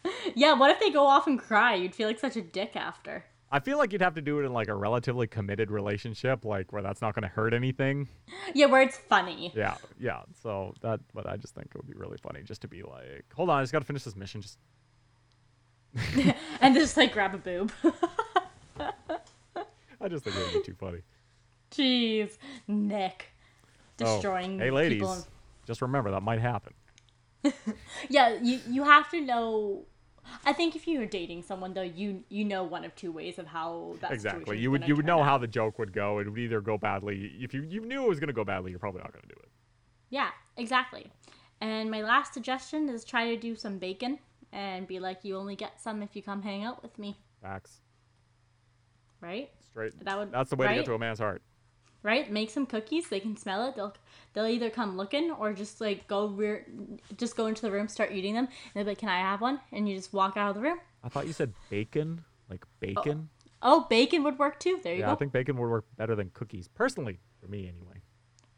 [0.36, 0.54] Yeah.
[0.54, 1.76] What if they go off and cry?
[1.76, 3.26] You'd feel like such a dick after.
[3.50, 6.74] I feel like you'd have to do it in like a relatively committed relationship, like
[6.74, 8.10] where that's not going to hurt anything.
[8.54, 9.54] Yeah, where it's funny.
[9.56, 10.24] Yeah, yeah.
[10.44, 13.24] So that, but I just think it would be really funny just to be like,
[13.36, 14.58] "Hold on, I just got to finish this mission." Just
[16.62, 17.72] and just like grab a boob.
[18.80, 21.00] I just think it would be too funny.
[21.72, 22.38] Jeez,
[22.68, 23.28] Nick,
[24.02, 25.26] Oh, destroying hey, ladies, people.
[25.66, 26.74] just remember that might happen.
[28.10, 29.86] Yeah, you you have to know.
[30.46, 33.48] I think if you're dating someone though, you you know one of two ways of
[33.48, 34.58] how that Exactly.
[34.60, 35.26] You would you would know out.
[35.26, 36.20] how the joke would go.
[36.20, 37.34] It would either go badly.
[37.40, 39.28] If you you knew it was going to go badly, you're probably not going to
[39.30, 39.50] do it.
[40.10, 41.12] Yeah, exactly.
[41.60, 44.20] And my last suggestion is try to do some bacon
[44.54, 47.82] and be like, you only get some if you come hang out with me, Facts.
[49.22, 49.50] right?
[49.72, 50.00] Straight.
[50.06, 51.42] That would- That's the way to get to a man's heart.
[52.04, 52.32] Right?
[52.32, 53.10] Make some cookies.
[53.10, 53.76] They can smell it.
[53.76, 53.94] They'll
[54.34, 56.66] they'll either come looking or just like go rear,
[57.18, 59.42] just go into the room, start eating them, and they'll be like, "Can I have
[59.42, 60.80] one?" And you just walk out of the room.
[61.04, 63.30] I thought you said bacon, like bacon.
[63.62, 64.80] Oh, oh bacon would work too.
[64.84, 65.14] There you yeah, go.
[65.14, 68.02] I think bacon would work better than cookies, personally, for me anyway.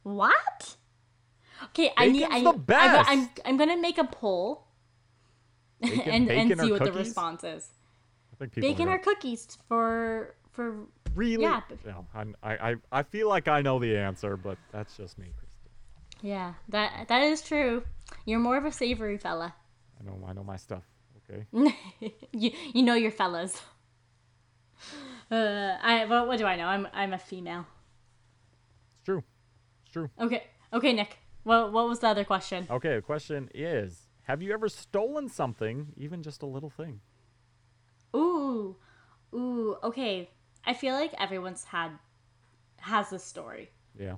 [0.03, 0.75] What?
[1.65, 2.23] Okay, I need.
[2.23, 3.09] I, Bacon's the I, best.
[3.09, 4.67] I'm I'm gonna make a poll
[5.81, 7.07] Bacon, and and see what the cookies?
[7.07, 7.69] response is.
[8.33, 11.43] I think people Bacon are or cookies for for really.
[11.43, 14.95] yeah, but- No, I'm- I, I I feel like I know the answer, but that's
[14.97, 15.69] just me, Krista.
[16.21, 17.83] yeah that that is true.
[18.25, 19.53] You're more of a savory fella.
[19.99, 20.83] I know I know my stuff.
[21.29, 21.45] Okay.
[22.31, 23.61] you you know your fellas.
[25.31, 26.65] Uh, I what, what do I know?
[26.65, 27.65] I'm I'm a female.
[28.95, 29.23] It's true.
[29.83, 30.09] It's true.
[30.19, 30.43] Okay
[30.73, 31.17] okay Nick.
[31.43, 32.67] What what was the other question?
[32.69, 37.01] Okay, the question is Have you ever stolen something, even just a little thing?
[38.15, 38.75] Ooh
[39.33, 40.29] ooh okay.
[40.65, 41.91] I feel like everyone's had
[42.77, 43.71] has this story.
[43.97, 44.15] Yeah.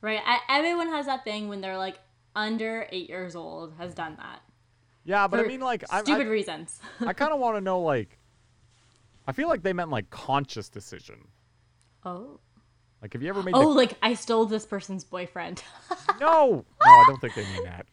[0.00, 0.20] Right?
[0.24, 1.98] I, everyone has that thing when they're like
[2.34, 4.40] under eight years old has done that.
[5.04, 6.78] Yeah, but I mean, like, stupid I, reasons.
[7.00, 8.18] I kind of want to know, like,
[9.26, 11.28] I feel like they meant like conscious decision.
[12.04, 12.40] oh.
[13.02, 15.62] Like, have you ever made Oh, like I stole this person's boyfriend.
[16.20, 16.26] no?
[16.50, 17.86] No, I don't think they mean that.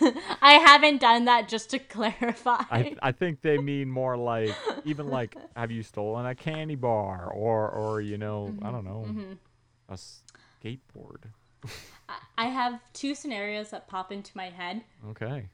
[0.42, 2.62] I haven't done that just to clarify.
[2.70, 7.30] I, I think they mean more like even like have you stolen a candy bar
[7.32, 9.32] or or you know I mm-hmm, don't know mm-hmm.
[9.88, 11.24] a skateboard.
[12.38, 15.48] I have two scenarios that pop into my head Okay.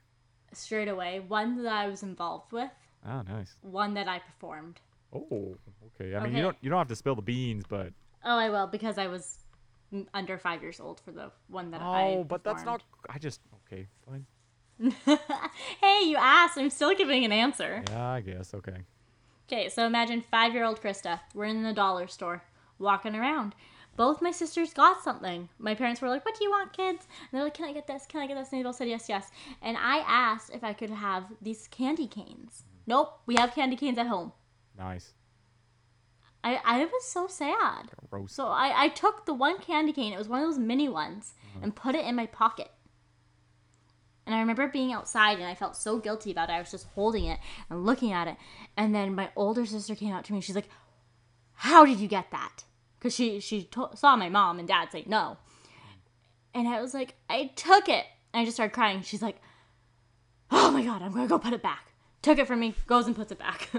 [0.53, 1.19] straight away.
[1.19, 2.71] One that I was involved with,
[3.07, 3.55] Oh, nice.
[3.61, 4.79] one that I performed.
[5.13, 5.57] Oh,
[5.99, 6.15] okay.
[6.15, 6.37] I mean, Okay.
[6.37, 7.93] you don't you don't have to spill the beans, but
[8.23, 9.45] Oh, I will because I was
[9.93, 12.19] mm, under five years old for the one that I.
[12.19, 12.83] oh, but that's not.
[13.09, 13.41] I just
[13.71, 14.25] okay, fine.
[15.05, 16.57] hey, you asked.
[16.57, 17.83] I'm still giving an answer.
[17.89, 18.77] Yeah, I guess okay.
[19.47, 21.19] Okay, so imagine five year old Krista.
[21.33, 22.43] We're in the dollar store,
[22.79, 23.55] walking around.
[23.95, 25.47] Both my sisters got something.
[25.57, 27.07] My parents were like, What do you want, kids?
[27.09, 28.05] And they're like, Can I get this?
[28.05, 28.51] Can I get this?
[28.51, 29.31] And they both said yes, yes.
[29.61, 32.63] And I asked if I could have these candy canes.
[32.87, 34.33] Nope, we have candy canes at home.
[34.77, 35.13] Nice.
[36.43, 37.89] I, I was so sad.
[38.11, 38.35] Roast.
[38.35, 41.33] So I, I took the one candy cane, it was one of those mini ones,
[41.41, 41.59] uh-huh.
[41.63, 42.69] and put it in my pocket.
[44.25, 46.53] And I remember being outside and I felt so guilty about it.
[46.53, 48.37] I was just holding it and looking at it.
[48.75, 50.69] And then my older sister came out to me and she's like,
[51.53, 52.63] How did you get that?
[52.97, 55.37] Because she, she to- saw my mom and dad say no.
[56.55, 58.05] And I was like, I took it.
[58.33, 59.01] And I just started crying.
[59.03, 59.39] She's like,
[60.49, 61.91] Oh my God, I'm going to go put it back.
[62.21, 63.69] Took it from me, goes and puts it back.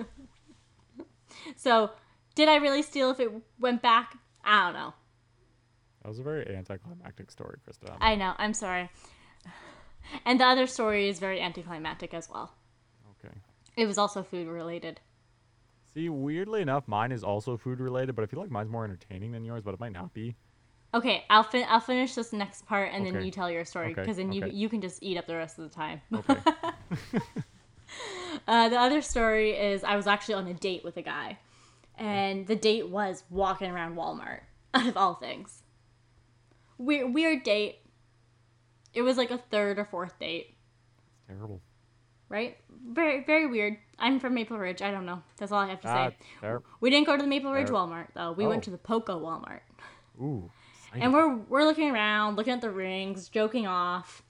[1.57, 1.91] so,
[2.37, 4.17] did I really steal if it went back?
[4.45, 4.95] I don't know.
[6.03, 7.97] that was a very anticlimactic story, Krista.
[8.01, 8.35] I know.
[8.39, 8.89] I'm sorry.
[10.25, 12.53] And the other story is very anticlimactic as well.
[13.25, 13.35] okay.
[13.77, 15.01] It was also food related.
[15.95, 19.33] See, weirdly enough, mine is also food related, but I feel like mine's more entertaining
[19.33, 20.35] than yours, but it might not be.
[20.95, 24.01] Okay, I'll fin- I'll finish this next part and then you tell your story Okay,
[24.03, 24.55] because then you okay.
[24.55, 26.01] you can just eat up the rest of the time.
[26.15, 26.37] Okay.
[28.49, 31.39] Uh, the other story is I was actually on a date with a guy,
[31.97, 34.41] and the date was walking around Walmart.
[34.75, 35.63] Out of all things,
[36.79, 37.79] weird weird date.
[38.97, 40.57] It was like a third or fourth date.
[41.29, 41.61] Terrible.
[42.29, 42.57] Right?
[42.89, 43.77] Very very weird.
[43.99, 44.83] I'm from Maple Ridge.
[44.83, 45.23] I don't know.
[45.37, 46.17] That's all I have to Ah, say.
[46.41, 46.63] fair.
[46.81, 47.77] We didn't go to the Maple Ridge Fair.
[47.77, 48.33] Walmart though.
[48.33, 48.49] We Oh.
[48.49, 49.61] went to the Poco Walmart.
[50.21, 50.51] Ooh.
[50.95, 54.23] And we're we're looking around, looking at the rings, joking off.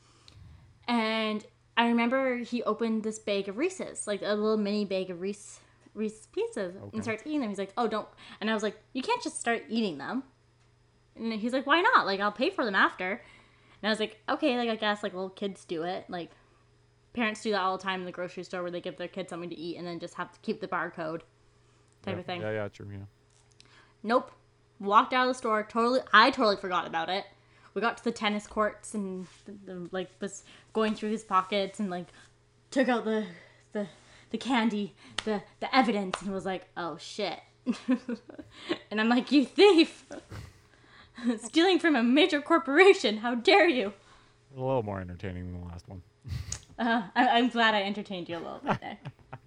[0.89, 1.45] And
[1.77, 5.61] I remember he opened this bag of Reese's, like a little mini bag of Reese
[5.95, 6.91] Reese pieces, Okay.
[6.93, 7.49] and starts eating them.
[7.51, 8.09] He's like, "Oh, don't!"
[8.41, 10.25] And I was like, "You can't just start eating them."
[11.15, 12.05] And he's like, "Why not?
[12.05, 13.23] Like, I'll pay for them after."
[13.83, 16.07] And I was like, "Okay, like I guess like little kids do it.
[16.09, 16.31] Like
[17.13, 19.31] parents do that all the time in the grocery store where they give their kids
[19.31, 21.21] something to eat and then just have to keep the barcode
[22.03, 22.89] type yeah, of thing." Yeah, yeah, true.
[22.91, 22.99] Yeah.
[24.03, 24.31] Nope.
[24.79, 25.63] Walked out of the store.
[25.63, 26.01] Totally.
[26.13, 27.25] I totally forgot about it.
[27.75, 29.27] We got to the tennis courts and
[29.91, 32.07] like was going through his pockets and like
[32.71, 33.27] took out the
[33.73, 33.87] the
[34.31, 37.39] the candy, the the evidence, and was like, "Oh shit!"
[38.91, 40.07] and I'm like, "You thief!
[41.43, 43.19] Stealing from a major corporation!
[43.19, 43.93] How dare you!"
[44.57, 46.03] A little more entertaining than the last one.
[46.79, 48.99] Uh, I, I'm glad I entertained you a little bit there.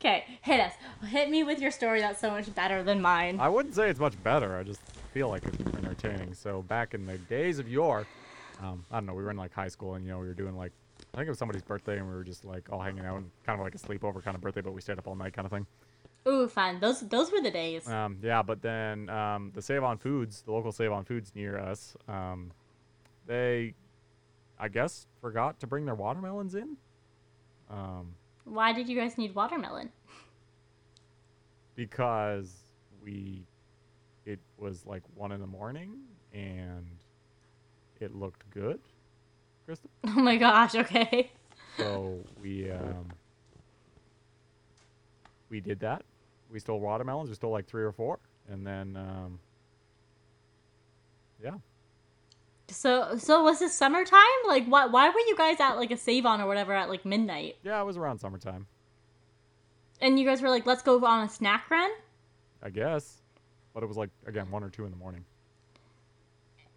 [0.00, 0.74] Okay, hit us.
[1.08, 3.40] Hit me with your story that's so much better than mine.
[3.40, 4.56] I wouldn't say it's much better.
[4.56, 4.80] I just
[5.12, 6.34] feel like it's more entertaining.
[6.34, 8.06] So back in the days of yore,
[8.62, 10.34] um, I don't know, we were in like high school and you know we were
[10.34, 10.70] doing like
[11.14, 13.30] I think it was somebody's birthday and we were just like all hanging out and
[13.44, 15.46] kind of like a sleepover kind of birthday, but we stayed up all night kind
[15.46, 15.66] of thing.
[16.28, 16.78] Ooh, fun.
[16.80, 17.88] Those those were the days.
[17.88, 21.58] Um, yeah, but then um, the Save on Foods, the local Save on Foods near
[21.58, 22.52] us, um,
[23.26, 23.74] they,
[24.58, 26.76] I guess, forgot to bring their watermelons in.
[27.70, 28.14] Um,
[28.44, 29.90] Why did you guys need watermelon?
[31.78, 32.52] because
[33.04, 33.44] we
[34.26, 35.92] it was like one in the morning
[36.34, 36.84] and
[38.00, 38.80] it looked good
[39.66, 41.30] krista Oh my gosh, okay.
[41.76, 43.06] so we um
[45.48, 46.02] we did that
[46.50, 48.18] we stole watermelons we stole like three or four
[48.48, 49.38] and then um
[51.42, 51.54] yeah
[52.68, 54.18] So so was this summertime?
[54.46, 57.04] Like why why were you guys at like a save on or whatever at like
[57.04, 57.56] midnight?
[57.62, 58.66] yeah it was around summertime
[60.00, 61.90] And you guys were like, let's go on a snack run?
[62.62, 63.22] i guess
[63.74, 65.24] but it was like again one or two in the morning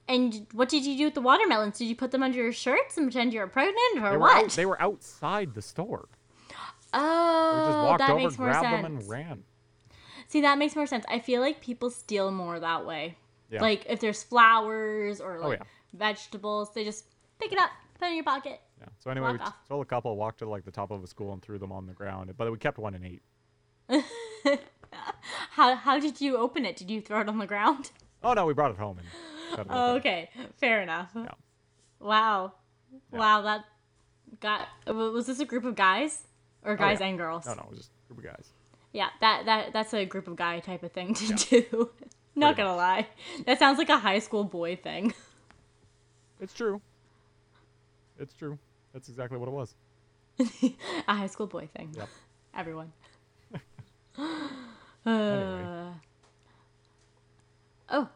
[0.08, 1.78] And what did you do with the watermelons?
[1.78, 4.20] Did you put them under your shirts and pretend you were pregnant or they were,
[4.20, 4.44] what?
[4.46, 6.08] out, they were outside the store
[6.94, 8.84] oh, we just walked that over makes more grabbed sense.
[8.84, 9.44] them and ran
[10.32, 11.04] See, that makes more sense.
[11.10, 13.18] I feel like people steal more that way.
[13.50, 15.66] yeah Like if there's flowers or Oh, like yeah.
[15.94, 17.06] vegetables, they just
[17.40, 17.70] pick it up,
[18.00, 18.62] put it in your pocket.
[18.80, 18.88] Yeah.
[19.00, 19.54] So anyway, we off.
[19.66, 21.86] stole a couple, walked to like the top of a school, and threw them on
[21.86, 22.34] the ground.
[22.38, 23.22] But we kept one and ate.
[25.52, 26.76] How how did you open it?
[26.78, 27.92] Did you throw it on the ground?
[28.24, 29.08] Oh no, we brought it home and.
[29.60, 31.10] it Oh, okay, fair enough.
[31.16, 31.26] Yeah.
[32.00, 32.54] Wow,
[33.12, 33.18] Yeah.
[33.20, 33.66] wow, that
[34.40, 34.68] got.
[34.86, 36.28] Was this a group of guys
[36.64, 37.10] or oh, guys Oh, yeah.
[37.10, 37.48] and girls?
[37.48, 38.54] No, no, it was just a group of guys.
[38.94, 41.90] Yeah, that that that's a group of guy type of thing to do.
[42.36, 43.08] Not Pretty gonna lie,
[43.46, 45.14] that sounds like a high school boy thing.
[46.40, 46.82] It's true.
[48.20, 48.58] It's true.
[48.94, 49.76] That's exactly what it was.
[51.08, 51.94] a high school boy thing.
[51.96, 52.10] Yep.
[52.56, 52.92] Everyone.
[55.06, 55.64] Anyway.
[55.64, 55.92] Uh,
[57.90, 58.10] oh,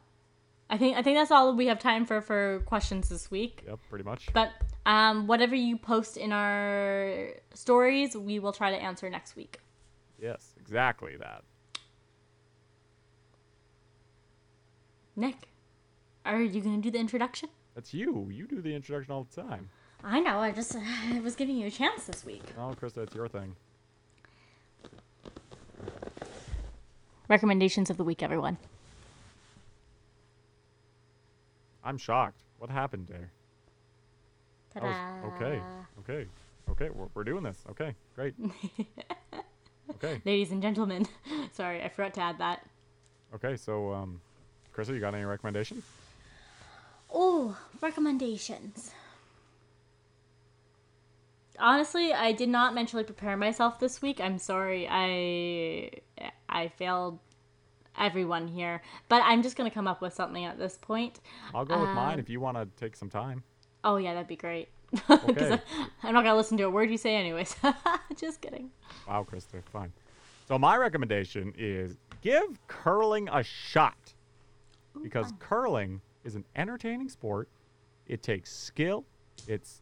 [0.70, 3.64] I think I think that's all we have time for for questions this week.
[3.68, 4.30] Yep, pretty much.
[4.34, 4.52] But
[4.86, 9.60] um, whatever you post in our stories, we will try to answer next week.
[10.22, 11.44] Yes, exactly that.
[15.16, 15.48] Nick,
[16.26, 17.50] are you gonna do the introduction?
[17.74, 18.30] That's you.
[18.32, 19.70] You do the introduction all the time.
[20.04, 20.40] I know.
[20.40, 20.76] I just
[21.14, 22.44] I was giving you a chance this week.
[22.58, 23.56] Oh, Krista, it's your thing.
[27.28, 28.58] Recommendations of the week, everyone.
[31.84, 32.42] I'm shocked.
[32.60, 33.32] What happened there?
[34.74, 35.62] That was- okay.
[36.00, 36.28] Okay.
[36.70, 36.90] Okay.
[36.90, 37.64] We're, we're doing this.
[37.72, 37.96] Okay.
[38.16, 38.36] Great.
[39.92, 40.22] okay.
[40.26, 41.08] Ladies and gentlemen,
[41.52, 42.66] sorry, I forgot to add that.
[43.34, 43.56] Okay.
[43.58, 44.22] So, um,
[44.76, 45.84] Krista, you got any recommendations?
[47.14, 48.92] Oh, recommendations.
[51.58, 54.20] Honestly, I did not mentally prepare myself this week.
[54.20, 54.88] I'm sorry.
[54.90, 55.92] I
[56.50, 57.20] I failed
[57.98, 61.22] everyone here, but I'm just going to come up with something at this point.
[61.54, 63.44] I'll go with mine Um, if you want to take some time.
[63.86, 64.68] Oh yeah, that'd be great.
[65.10, 65.60] Okay.
[66.04, 67.56] I, am not gonna listen to a word you say, anyways.
[68.18, 68.70] just kidding.
[69.08, 69.92] Wow, Krista, fine.
[70.48, 74.14] So my recommendation is give curling a shot
[75.02, 77.50] because curling is an entertaining sport.
[78.08, 79.06] It takes skill.
[79.48, 79.82] It's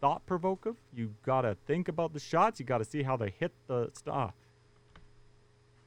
[0.00, 0.76] thought provocative.
[0.94, 2.60] You gotta think about the shots.
[2.60, 4.14] You gotta see how they hit the stuff.
[4.14, 4.30] Ah.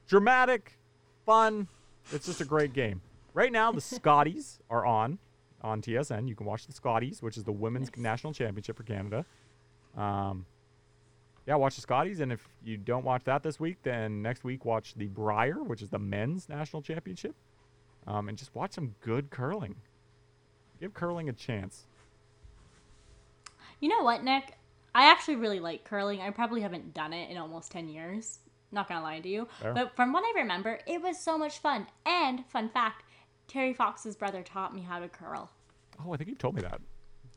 [0.08, 0.78] Dramatic,
[1.24, 1.68] fun.
[2.12, 3.00] It's just a great game.
[3.34, 5.18] Right now, the Scotties are on
[5.62, 6.28] on TSN.
[6.28, 7.98] You can watch the Scotties, which is the women's Yes.
[8.02, 9.24] national championship for Canada.
[9.96, 10.46] Um,
[11.46, 14.64] yeah, watch the Scotties, and if you don't watch that this week, then next week
[14.64, 17.34] watch the Brier, which is the men's national championship,
[18.06, 19.76] um, and just watch some good curling.
[20.80, 21.86] Give curling a chance.
[23.80, 24.54] You know what, Nick?
[24.94, 26.20] I actually really like curling.
[26.20, 28.38] I probably haven't done it in almost 10 years.
[28.72, 29.46] Not gonna lie to you.
[29.60, 29.74] Fair.
[29.74, 31.86] But from what I remember, it was so much fun.
[32.04, 33.04] And, fun fact,
[33.48, 35.50] Terry Fox's brother taught me how to curl.
[36.04, 36.80] Oh, I think you've told me that.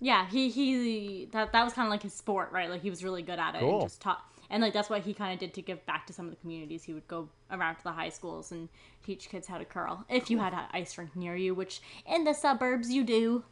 [0.01, 2.69] Yeah, he he that that was kind of like his sport, right?
[2.69, 3.81] Like he was really good at it Cool.
[3.81, 6.13] and just taught and like that's what he kind of did to give back to
[6.13, 6.83] some of the communities.
[6.83, 8.69] He would go around to the high schools and
[9.05, 10.05] teach kids how to curl.
[10.09, 13.43] If you had an ice rink near you, which in the suburbs you do,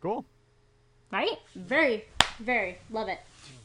[0.00, 0.24] Cool.
[1.12, 1.38] right?
[1.54, 2.04] Very
[2.40, 3.18] very love it.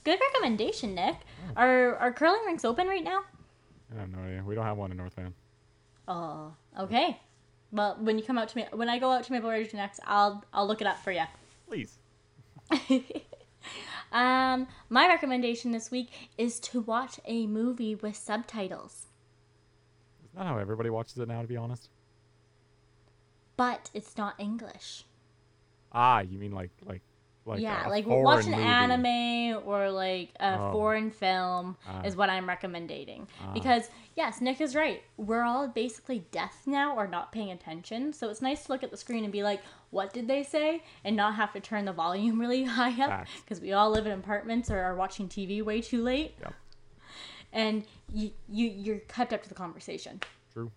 [0.03, 1.15] Good recommendation, Nick.
[1.57, 1.61] Oh.
[1.61, 3.23] Are are curling rinks open right now?
[3.95, 4.43] I have no idea.
[4.45, 5.33] We don't have one in North Van.
[6.07, 7.19] Oh, okay.
[7.71, 9.99] Well, when you come out to me, when I go out to Maple Ridge next,
[10.05, 11.23] I'll I'll look it up for you.
[11.67, 11.97] Please.
[14.11, 19.05] Um, my recommendation this week is to watch a movie with subtitles,
[20.25, 21.87] Isn't that how everybody watches it now, to be honest?
[23.55, 25.05] but it's not English.
[25.93, 27.01] Ah, you mean like like
[27.45, 28.63] like yeah, like watch an movie.
[28.63, 30.71] anime or like a Oh.
[30.71, 32.03] foreign film Ah.
[32.03, 33.27] is what I'm recommending.
[33.53, 35.01] Because yes, Nick is right.
[35.17, 38.13] We're all basically deaf now or not paying attention.
[38.13, 40.83] So it's nice to look at the screen and be like, "What did they say?"
[41.03, 44.11] and not have to turn the volume really high up because we all live in
[44.11, 46.35] apartments or are watching TV way too late.
[46.41, 46.53] Yep.
[47.53, 50.21] And you you you're kept up to the conversation.
[50.53, 50.71] True.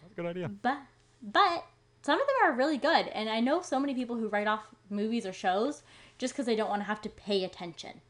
[0.00, 0.48] That's a good idea.
[0.48, 0.78] But
[1.22, 1.66] but
[2.02, 4.64] some of them are really good, and I know so many people who write off
[4.92, 5.82] movies or shows
[6.18, 8.00] just because they don't want to have to pay attention.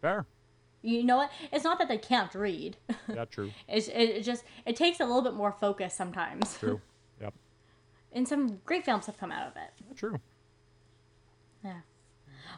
[0.00, 0.24] Fair.
[0.82, 1.30] You know what?
[1.52, 2.76] It's not that they can't read.
[3.14, 3.50] Yeah, true.
[3.68, 6.56] it's it, it just it takes a little bit more focus sometimes.
[6.58, 6.80] True.
[7.20, 7.32] Yep.
[8.12, 9.96] and some great films have come out of it.
[9.96, 10.20] True.
[11.64, 11.80] Yeah.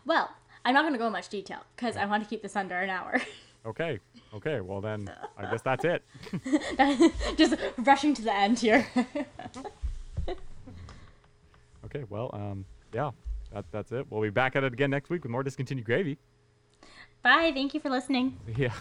[0.05, 0.31] Well,
[0.65, 2.77] I'm not going to go in much detail because I want to keep this under
[2.79, 3.21] an hour.
[3.67, 3.99] Okay.
[4.33, 4.61] Okay.
[4.61, 6.03] Well then, I guess that's it.
[7.37, 8.87] just rushing to the end here.
[11.85, 12.05] Okay.
[12.09, 13.11] Well, um, yeah,
[13.53, 14.07] that, that's it.
[14.11, 16.19] We'll be back at it again next week with more discontinued gravy.
[17.23, 17.51] Bye.
[17.55, 18.39] Thank you for listening.
[18.57, 18.73] Yeah.